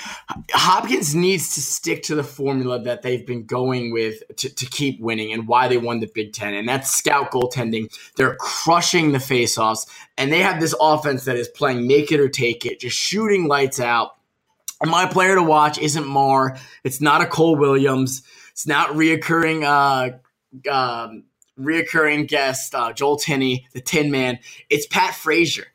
[0.51, 4.99] Hopkins needs to stick to the formula that they've been going with to, to keep
[5.01, 7.89] winning and why they won the Big Ten, and that's scout goaltending.
[8.17, 9.87] They're crushing the faceoffs,
[10.17, 13.47] and they have this offense that is playing make it or take it, just shooting
[13.47, 14.17] lights out.
[14.81, 16.57] And my player to watch isn't Marr.
[16.83, 18.23] It's not a Cole Williams.
[18.51, 20.17] It's not reoccurring uh,
[20.69, 21.23] um,
[21.59, 24.39] reoccurring guest, uh, Joel Tinney, the Tin Man.
[24.69, 25.67] It's Pat Frazier,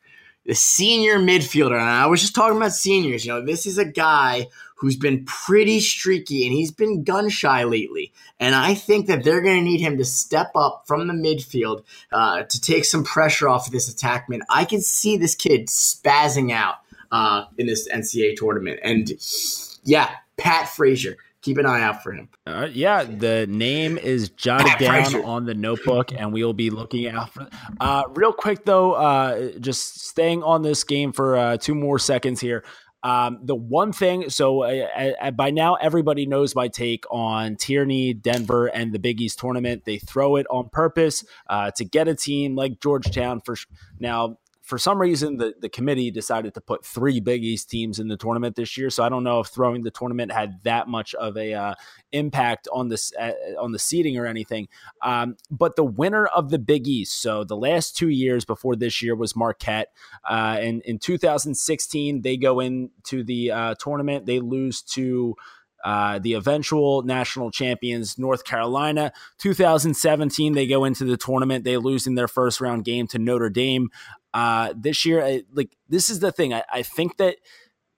[0.45, 1.79] the senior midfielder.
[1.79, 3.25] And I was just talking about seniors.
[3.25, 4.47] You know, this is a guy
[4.77, 8.13] who's been pretty streaky and he's been gun shy lately.
[8.39, 11.83] And I think that they're going to need him to step up from the midfield
[12.11, 14.41] uh, to take some pressure off of this attackman.
[14.49, 16.75] I can see this kid spazzing out
[17.11, 18.79] uh, in this NCAA tournament.
[18.83, 19.11] And
[19.85, 21.15] yeah, Pat Frazier
[21.45, 22.27] keep an eye out for him.
[22.47, 27.07] Uh, yeah, the name is jotted down on the notebook, and we will be looking
[27.07, 27.47] out for.
[27.79, 32.41] Uh, real quick though, uh, just staying on this game for uh, two more seconds
[32.41, 32.65] here.
[33.03, 38.65] Um, the one thing, so uh, by now everybody knows my take on Tierney, Denver,
[38.65, 39.83] and the Big East tournament.
[39.85, 43.55] They throw it on purpose uh, to get a team like Georgetown for
[43.99, 48.07] now for some reason, the, the committee decided to put three Big East teams in
[48.07, 48.89] the tournament this year.
[48.89, 51.75] So I don't know if throwing the tournament had that much of a uh,
[52.11, 54.67] impact on this uh, on the seating or anything.
[55.03, 59.03] Um, but the winner of the Big East, so the last two years before this
[59.03, 59.89] year was Marquette.
[60.27, 64.25] Uh, and in 2016, they go into the uh, tournament.
[64.25, 65.35] They lose to
[65.85, 69.13] uh, the eventual national champions, North Carolina.
[69.37, 71.63] 2017, they go into the tournament.
[71.63, 73.91] They lose in their first round game to Notre Dame.
[74.35, 76.53] Uh, this year, I, like this is the thing.
[76.53, 77.37] I, I, think that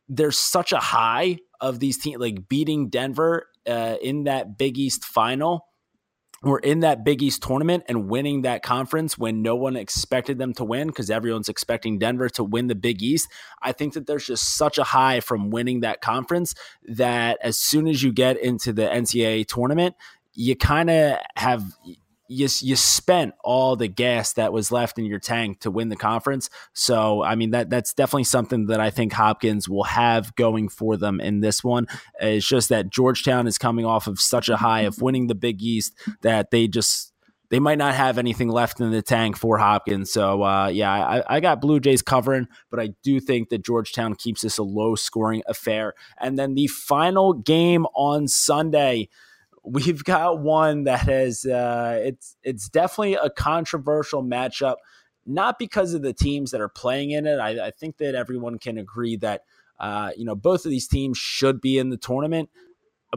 [0.08, 5.04] there's such a high of these teams, like beating Denver uh, in that Big East
[5.04, 5.66] final
[6.44, 10.54] or in that Big East tournament and winning that conference when no one expected them
[10.54, 13.28] to win because everyone's expecting Denver to win the Big East.
[13.64, 16.54] I think that there's just such a high from winning that conference
[16.84, 19.96] that as soon as you get into the NCAA tournament,
[20.34, 21.64] you kind of have
[22.28, 25.96] you you spent all the gas that was left in your tank to win the
[25.96, 26.50] conference.
[26.74, 30.98] So I mean that that's definitely something that I think Hopkins will have going for
[30.98, 31.88] them in this one.
[32.20, 35.62] It's just that Georgetown is coming off of such a high of winning the Big
[35.62, 37.14] East that they just
[37.50, 40.12] they might not have anything left in the tank for Hopkins.
[40.12, 44.16] So uh, yeah, I, I got Blue Jays covering, but I do think that Georgetown
[44.16, 45.94] keeps this a low scoring affair.
[46.20, 49.10] And then the final game on Sunday
[49.68, 54.76] we've got one that has uh, it's it's definitely a controversial matchup,
[55.26, 57.40] not because of the teams that are playing in it.
[57.40, 59.42] I, I think that everyone can agree that
[59.80, 62.50] uh, you know both of these teams should be in the tournament.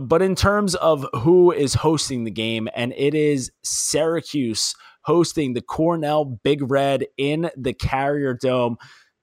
[0.01, 5.63] But in terms of who is hosting the game, and it is Syracuse hosting the
[5.63, 8.77] Cornell Big Red in the Carrier Dome.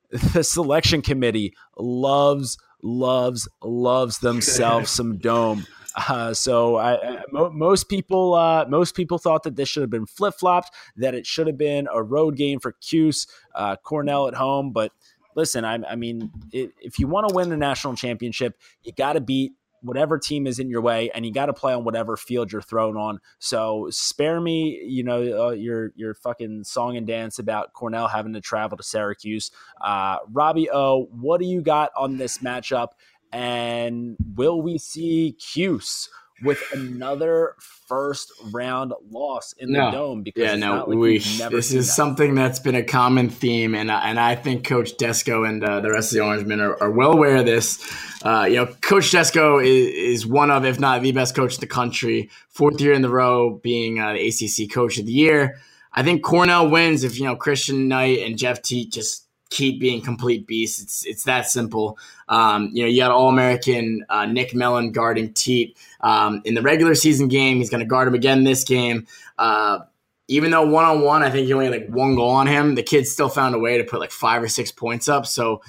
[0.09, 5.67] The selection committee loves, loves, loves themselves some dome.
[5.97, 9.89] Uh, so I, I, mo- most people uh, most people thought that this should have
[9.89, 14.27] been flip flopped, that it should have been a road game for Cuse, uh, Cornell
[14.27, 14.71] at home.
[14.71, 14.91] But
[15.35, 19.13] listen, I, I mean, it, if you want to win the national championship, you got
[19.13, 22.17] to beat whatever team is in your way, and you got to play on whatever
[22.17, 23.19] field you're thrown on.
[23.39, 28.33] So spare me, you know, uh, your your fucking song and dance about Cornell having
[28.33, 29.51] to travel to Syracuse.
[29.79, 32.89] Uh, Robbie O, what do you got on this matchup?
[33.31, 36.09] And will we see Cuse
[36.43, 39.85] with another first round loss in no.
[39.85, 40.23] the dome?
[40.23, 41.17] Because yeah, no, like we.
[41.19, 41.93] This is that.
[41.93, 45.81] something that's been a common theme, and uh, and I think Coach Desko and uh,
[45.81, 47.83] the rest of the Orangemen are, are well aware of this.
[48.23, 51.59] Uh, you know, Coach Desko is, is one of, if not the best coach in
[51.59, 52.29] the country.
[52.49, 55.57] Fourth year in the row, being uh, the ACC Coach of the Year.
[55.93, 60.01] I think Cornell wins if you know Christian Knight and Jeff Teat just keep being
[60.01, 60.81] complete beasts.
[60.81, 61.97] It's it's that simple.
[62.29, 66.61] Um, you know, you got All American uh, Nick Mellen guarding Teat um, in the
[66.61, 67.57] regular season game.
[67.57, 69.07] He's going to guard him again this game.
[69.37, 69.79] Uh,
[70.27, 72.75] even though one on one, I think he only had like one goal on him.
[72.75, 75.25] The kid still found a way to put like five or six points up.
[75.25, 75.61] So,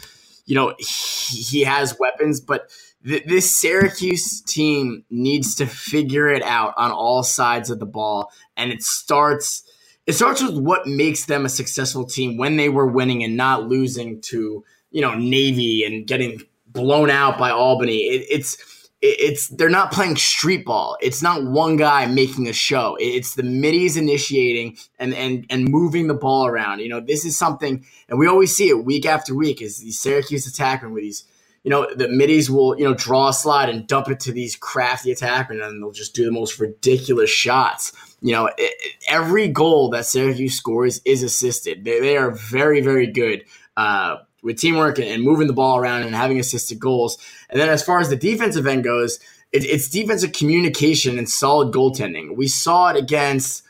[0.47, 2.71] you know, he, he has weapons, but
[3.07, 8.33] th- this Syracuse team needs to figure it out on all sides of the ball,
[8.57, 9.63] and it starts
[10.09, 13.69] it starts with what makes them a successful team when they were winning and not
[13.69, 17.99] losing to you know Navy and getting blown out by Albany.
[17.99, 18.57] It, it's
[19.03, 20.97] it's they're not playing street ball.
[21.03, 22.97] It's not one guy making a show.
[22.99, 26.81] It's the middies initiating and and and moving the ball around.
[26.81, 29.61] You know, this is something, and we always see it week after week.
[29.61, 31.25] Is these Syracuse attackmen with these
[31.65, 34.57] you know, the middies will, you know, draw a slide and dump it to these
[34.57, 37.93] crafty attackmen and they'll just do the most ridiculous shots.
[38.21, 41.85] You know, it, every goal that Syracuse scores is assisted.
[41.85, 43.45] They, they are very, very good
[43.77, 47.19] uh, with teamwork and, and, moving the ball around and having assisted goals.
[47.49, 49.21] And then as far as the defensive end goes,
[49.53, 52.37] it, it's defensive communication and solid goaltending.
[52.37, 53.63] We saw it against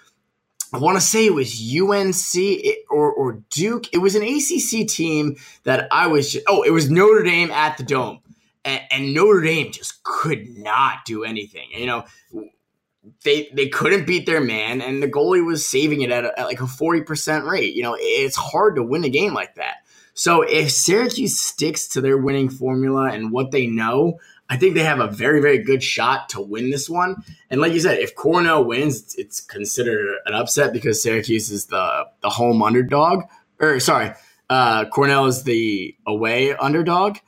[0.73, 3.93] I want to say it was UNC or, or Duke.
[3.93, 6.33] It was an ACC team that I was.
[6.33, 8.21] Just, oh, it was Notre Dame at the Dome,
[8.65, 11.69] and, and, Notre Dame just could not do anything.
[11.71, 12.05] You know,
[13.25, 16.47] they they couldn't beat their man, and the goalie was saving it at, a, at
[16.47, 17.75] like a forty percent rate.
[17.75, 19.77] You know, it's hard to win a game like that.
[20.15, 24.19] So if Syracuse sticks to their winning formula and what they know,
[24.51, 27.23] I think they have a very, very good shot to win this one.
[27.51, 32.07] And like you said, if Cornell wins, it's considered an upset because Syracuse is the
[32.23, 33.25] the home underdog.
[33.61, 34.13] Or sorry,
[34.51, 37.19] uh, Cornell is the away underdog.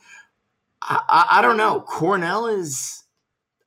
[0.82, 1.80] I, I, I don't know.
[1.82, 2.99] Cornell is.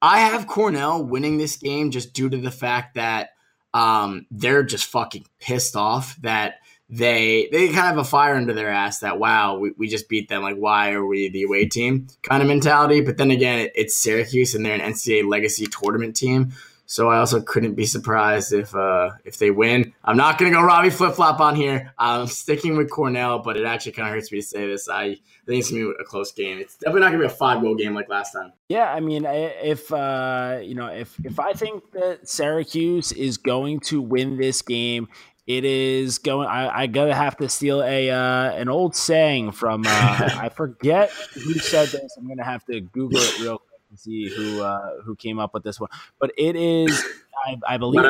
[0.04, 3.30] I have Cornell winning this game just due to the fact that
[3.74, 6.56] um, they're just fucking pissed off that
[6.90, 10.10] they they kind of have a fire under their ass that wow we, we just
[10.10, 10.44] beat them.
[10.44, 12.08] Like why are we the away team?
[12.22, 16.18] Kind of mentality but then again it, it's Syracuse and they're an NCAA legacy tournament
[16.18, 16.52] team
[16.94, 19.96] So I also couldn't be surprised if uh, if they win.
[20.04, 21.92] I'm not gonna go Robbie flip flop on here.
[21.98, 24.88] I'm sticking with Cornell, but it actually kind of hurts me to say this.
[24.88, 25.18] I
[25.48, 26.60] think it's gonna be a close game.
[26.60, 28.54] It's definitely not gonna be a five goal game like last time.
[28.70, 33.80] Yeah, I mean, if uh, you know, if if I think that Syracuse is going
[33.88, 35.08] to win this game,
[35.48, 36.48] it is going.
[36.48, 39.90] I, I gotta have to steal a uh, an old saying from uh,
[40.38, 42.16] I forget who said this.
[42.20, 43.63] I'm gonna have to Google it real
[43.94, 45.90] to see who uh, who came up with this one.
[46.20, 47.04] But it is,
[47.46, 48.06] I, I believe,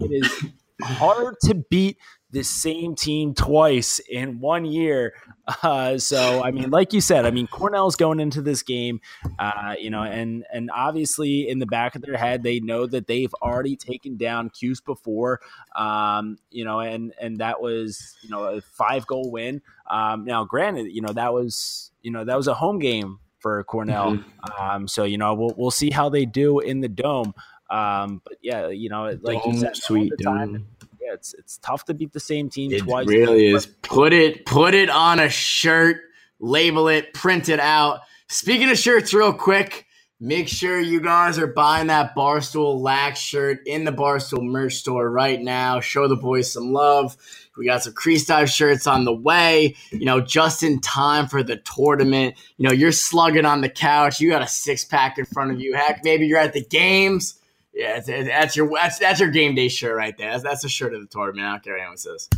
[0.00, 0.44] it is
[0.82, 1.98] hard to beat
[2.30, 5.14] the same team twice in one year.
[5.62, 9.00] Uh, so, I mean, like you said, I mean, Cornell's going into this game,
[9.38, 13.06] uh, you know, and and obviously in the back of their head, they know that
[13.06, 15.40] they've already taken down Cuse before,
[15.76, 19.62] um, you know, and and that was you know a five goal win.
[19.88, 23.62] Um, now, granted, you know that was you know that was a home game for
[23.62, 24.62] Cornell, mm-hmm.
[24.62, 27.32] um, so you know we'll we'll see how they do in the dome.
[27.70, 30.66] Um, but yeah, you know, like dome, you said, sweet dome
[31.06, 33.08] yeah, it's it's tough to beat the same team it twice.
[33.08, 33.66] It really is.
[33.66, 36.00] Put it put it on a shirt,
[36.40, 38.00] label it, print it out.
[38.28, 39.85] Speaking of shirts, real quick,
[40.18, 45.10] make sure you guys are buying that Barstool Lax shirt in the Barstool merch store
[45.10, 45.80] right now.
[45.80, 47.16] Show the boys some love.
[47.56, 51.42] We got some crease dive shirts on the way, you know, just in time for
[51.42, 52.34] the tournament.
[52.58, 55.60] You know, you're slugging on the couch, you got a six pack in front of
[55.60, 55.74] you.
[55.74, 57.38] Heck, maybe you're at the games
[57.76, 60.30] yeah, it's, it's, that's your that's, that's your game day shirt right there.
[60.30, 61.46] That's, that's the shirt of the tournament.
[61.46, 62.28] I don't care what anyone says.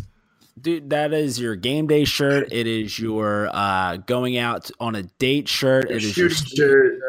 [0.60, 2.52] Dude, that is your game day shirt.
[2.52, 5.90] It is your uh, going out on a date shirt.
[5.90, 7.00] Your it is your shirt.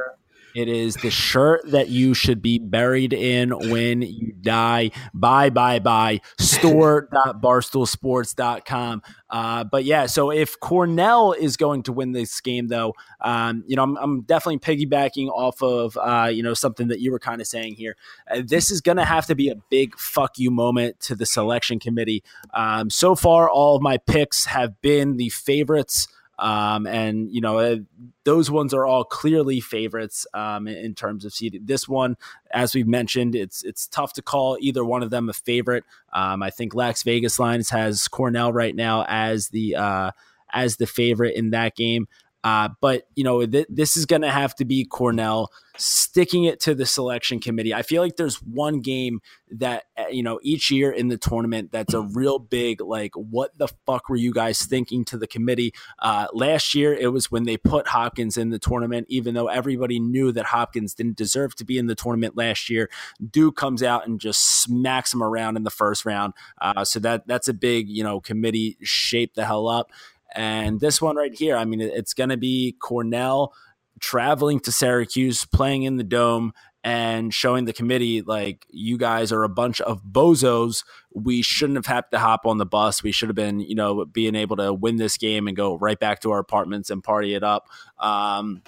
[0.60, 4.92] It is the shirt that you should be buried in when you die.
[5.14, 6.20] Bye, bye, bye.
[6.38, 9.02] Store.barstoolsports.com.
[9.30, 13.78] Uh, but yeah, so if Cornell is going to win this game, though, um, you
[13.78, 17.40] know, I'm, I'm, definitely piggybacking off of, uh, you know, something that you were kind
[17.40, 17.96] of saying here.
[18.30, 21.26] Uh, this is going to have to be a big fuck you moment to the
[21.26, 22.22] selection committee.
[22.54, 26.10] Um, so far, all of my picks have been the favorites.
[26.40, 27.78] Um, and you know uh,
[28.24, 31.66] those ones are all clearly favorites um, in, in, terms of seeding.
[31.66, 32.16] This one,
[32.52, 35.84] as we've mentioned, it's it's tough to call either one of them a favorite.
[36.14, 40.12] Um, I think Lax Vegas Lines has Cornell right now as the uh,
[40.54, 42.08] as the favorite in that game.
[42.44, 46.60] Uh, but you know, th- this is going to have to be Cornell sticking it
[46.60, 47.74] to the selection committee.
[47.74, 49.22] I feel like there's one game
[49.52, 53.58] that uh, you know each year in the tournament that's a real big like, what
[53.58, 55.74] the fuck were you guys thinking to the committee?
[56.00, 60.00] Uh, last year it was when they put Hopkins in the tournament, even though everybody
[60.00, 62.90] knew that Hopkins didn't deserve to be in the tournament last year.
[63.30, 66.34] Duke comes out and just smacks him around in the first round.
[66.62, 69.92] Uh, so that that's a big you know committee shape the hell up.
[70.36, 73.54] And this one right here, I mean, it's going to be Cornell
[74.00, 76.54] traveling to Syracuse, playing in the dome,
[76.84, 80.86] and showing the committee like you guys are a bunch of bozos.
[81.14, 83.04] We shouldn't have had to hop on the bus.
[83.04, 86.00] We should have been, you know, being able to win this game and go right
[86.00, 87.68] back to our apartments and party it up.
[88.00, 88.62] Um,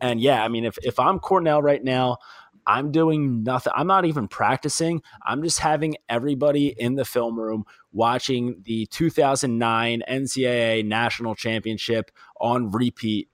[0.00, 2.18] and yeah, I mean, if if I'm Cornell right now,
[2.66, 3.72] I'm doing nothing.
[3.74, 5.02] I'm not even practicing.
[5.24, 12.10] I'm just having everybody in the film room watching the 2009 NCAA National Championship
[12.40, 13.28] on repeat,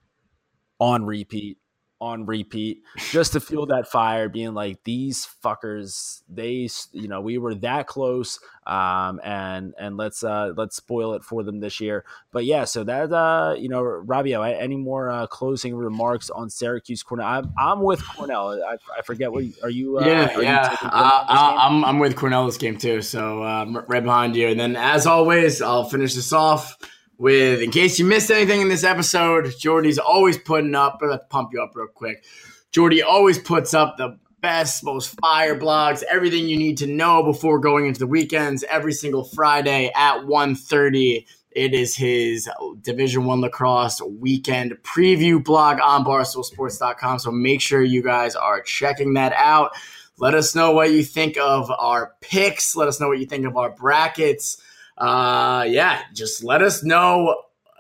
[0.81, 1.59] on repeat,
[2.07, 7.39] on repeat just to feel that fire being like these fuckers they you know we
[7.39, 12.05] were that close um and and let's uh let's spoil it for them this year.
[12.33, 16.49] But yeah so that uh you know Robbie O any more uh closing remarks on
[16.49, 17.27] Syracuse Cornell?
[17.27, 18.63] I'm, I'm with Cornell.
[18.63, 20.71] I, I forget what are you uh, yeah are yeah.
[20.71, 24.49] you uh, I'm, I'm with Cornell this game too so um, right behind you.
[24.49, 26.77] And then as always I'll finish this off
[27.19, 31.51] with, in case you missed anything in this episode, Jordy's always putting up, let's pump
[31.53, 32.25] you up real quick.
[32.73, 37.59] Jordy always puts up the best, most fire blogs, everything you need to know before
[37.59, 41.27] going into the weekends every single Friday at 1.30.
[41.51, 42.51] It is his
[42.83, 47.19] Division One lacrosse weekend preview blog on barstoolsports.com.
[47.19, 49.71] So make sure you guys are checking that out.
[50.19, 52.77] Let us know what you think of our picks.
[52.77, 54.61] Let us know what you think of our brackets
[54.99, 57.37] uh, yeah, just let us know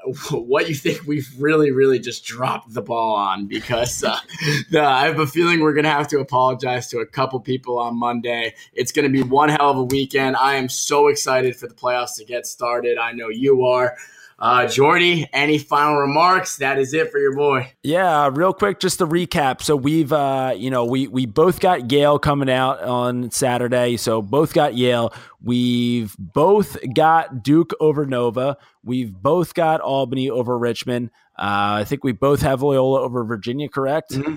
[0.31, 4.19] what you think we've really, really just dropped the ball on because uh,
[4.71, 7.79] the, I have a feeling we're going to have to apologize to a couple people
[7.79, 8.55] on Monday.
[8.73, 10.37] It's going to be one hell of a weekend.
[10.37, 12.99] I am so excited for the playoffs to get started.
[12.99, 13.97] I know you are.
[14.39, 16.59] Uh, Jordy, any final remarks?
[16.59, 17.73] That is it for your boy.
[17.83, 19.63] Yeah, real quick, just to recap.
[19.63, 23.97] So we've, uh, you know, we we both got Yale coming out on Saturday.
[23.97, 25.15] So both got Yale.
[25.43, 28.59] We've both got Duke over Nova.
[28.85, 31.11] We've both got Albany over Richmond.
[31.39, 33.71] Uh, I think we both have Loyola over Virginia.
[33.71, 34.11] Correct.
[34.11, 34.37] Mm-hmm.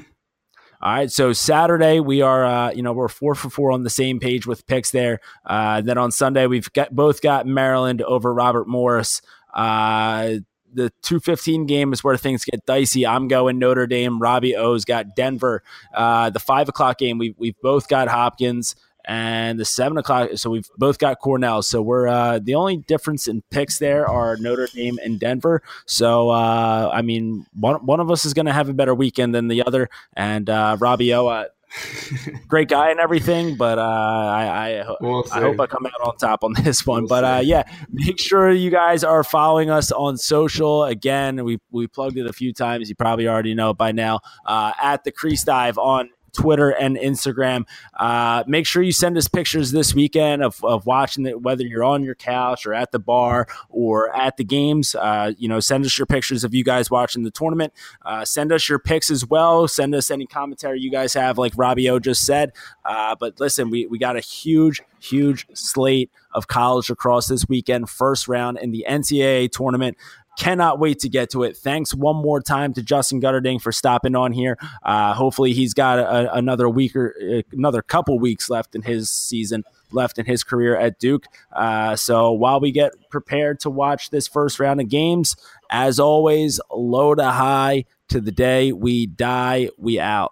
[0.81, 3.89] All right, so Saturday we are, uh, you know, we're four for four on the
[3.89, 5.19] same page with picks there.
[5.45, 9.21] Uh, then on Sunday we've got both got Maryland over Robert Morris.
[9.53, 10.35] Uh,
[10.73, 13.05] the 215 game is where things get dicey.
[13.05, 14.19] I'm going Notre Dame.
[14.19, 15.63] Robbie O's got Denver.
[15.93, 18.75] Uh, the five o'clock game, we, we've both got Hopkins.
[19.05, 21.63] And the seven o'clock, so we've both got Cornell.
[21.63, 25.63] So we're uh, the only difference in picks there are Notre Dame and Denver.
[25.87, 29.33] So uh, I mean, one one of us is going to have a better weekend
[29.33, 29.89] than the other.
[30.15, 31.45] And uh, Robbie O, uh,
[32.47, 36.17] great guy and everything, but uh, I I, we'll I, hope I come out on
[36.17, 37.03] top on this one.
[37.03, 40.83] We'll but uh, yeah, make sure you guys are following us on social.
[40.83, 42.89] Again, we we plugged it a few times.
[42.89, 44.19] You probably already know it by now.
[44.45, 47.65] Uh, at the Crease Dive on Twitter and Instagram.
[47.97, 51.83] Uh, make sure you send us pictures this weekend of, of watching it, whether you're
[51.83, 54.95] on your couch or at the bar or at the games.
[54.95, 57.73] Uh, you know, send us your pictures of you guys watching the tournament.
[58.05, 59.67] Uh, send us your picks as well.
[59.67, 62.53] Send us any commentary you guys have, like Robbie O just said.
[62.85, 67.89] Uh, but listen, we, we got a huge, huge slate of college lacrosse this weekend.
[67.89, 69.97] First round in the NCAA tournament.
[70.39, 71.57] Cannot wait to get to it.
[71.57, 74.57] Thanks one more time to Justin Guterding for stopping on here.
[74.81, 79.09] Uh, hopefully, he's got a, another week or uh, another couple weeks left in his
[79.09, 81.25] season, left in his career at Duke.
[81.51, 85.35] Uh, so while we get prepared to watch this first round of games,
[85.69, 90.31] as always, low to high to the day we die, we out.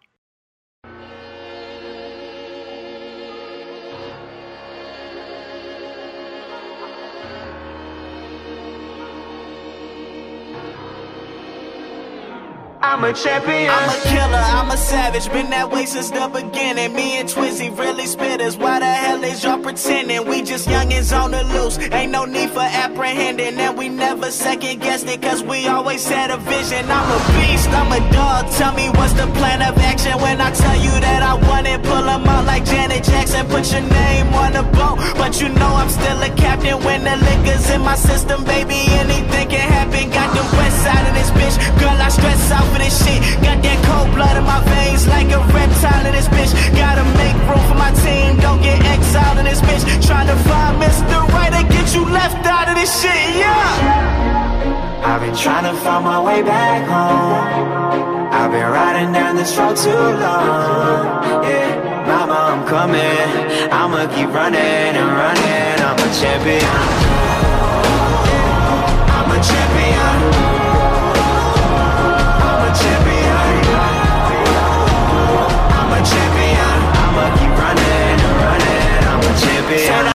[12.88, 13.70] I'm a champion.
[13.70, 15.30] I'm a killer, I'm a savage.
[15.34, 16.94] Been that way since the beginning.
[16.94, 18.58] Me and Twizzy really spitters.
[18.58, 20.26] Why the hell is y'all pretending?
[20.26, 21.78] We just youngins on the loose.
[21.92, 23.60] Ain't no need for apprehending.
[23.60, 26.90] And we never second guessed it, cause we always had a vision.
[26.90, 28.50] I'm a beast, I'm a dog.
[28.52, 31.84] Tell me what's the plan of action when I tell you that I want it.
[31.84, 33.46] Pull them out like Janet Jackson.
[33.48, 34.96] Put your name on the boat.
[35.20, 38.80] But you know I'm still a captain when the liquor's in my system, baby.
[38.96, 40.10] Anything can happen.
[40.10, 41.60] Got the west side of this bitch.
[41.82, 43.22] Girl, I stress out for this shit.
[43.42, 46.54] Got that cold blood in my veins like a reptile in this bitch.
[46.76, 49.84] Gotta make room for my team, don't get exiled in this bitch.
[50.06, 51.16] Trying to find Mr.
[51.34, 55.04] Right and get you left out of this shit, yeah.
[55.04, 57.68] I've been trying to find my way back home.
[58.32, 61.44] I've been riding down this road too long.
[61.44, 63.72] Yeah, mama, I'm coming.
[63.72, 65.78] I'ma keep running and running.
[65.88, 67.27] I'm a champion.
[79.38, 80.04] 집이야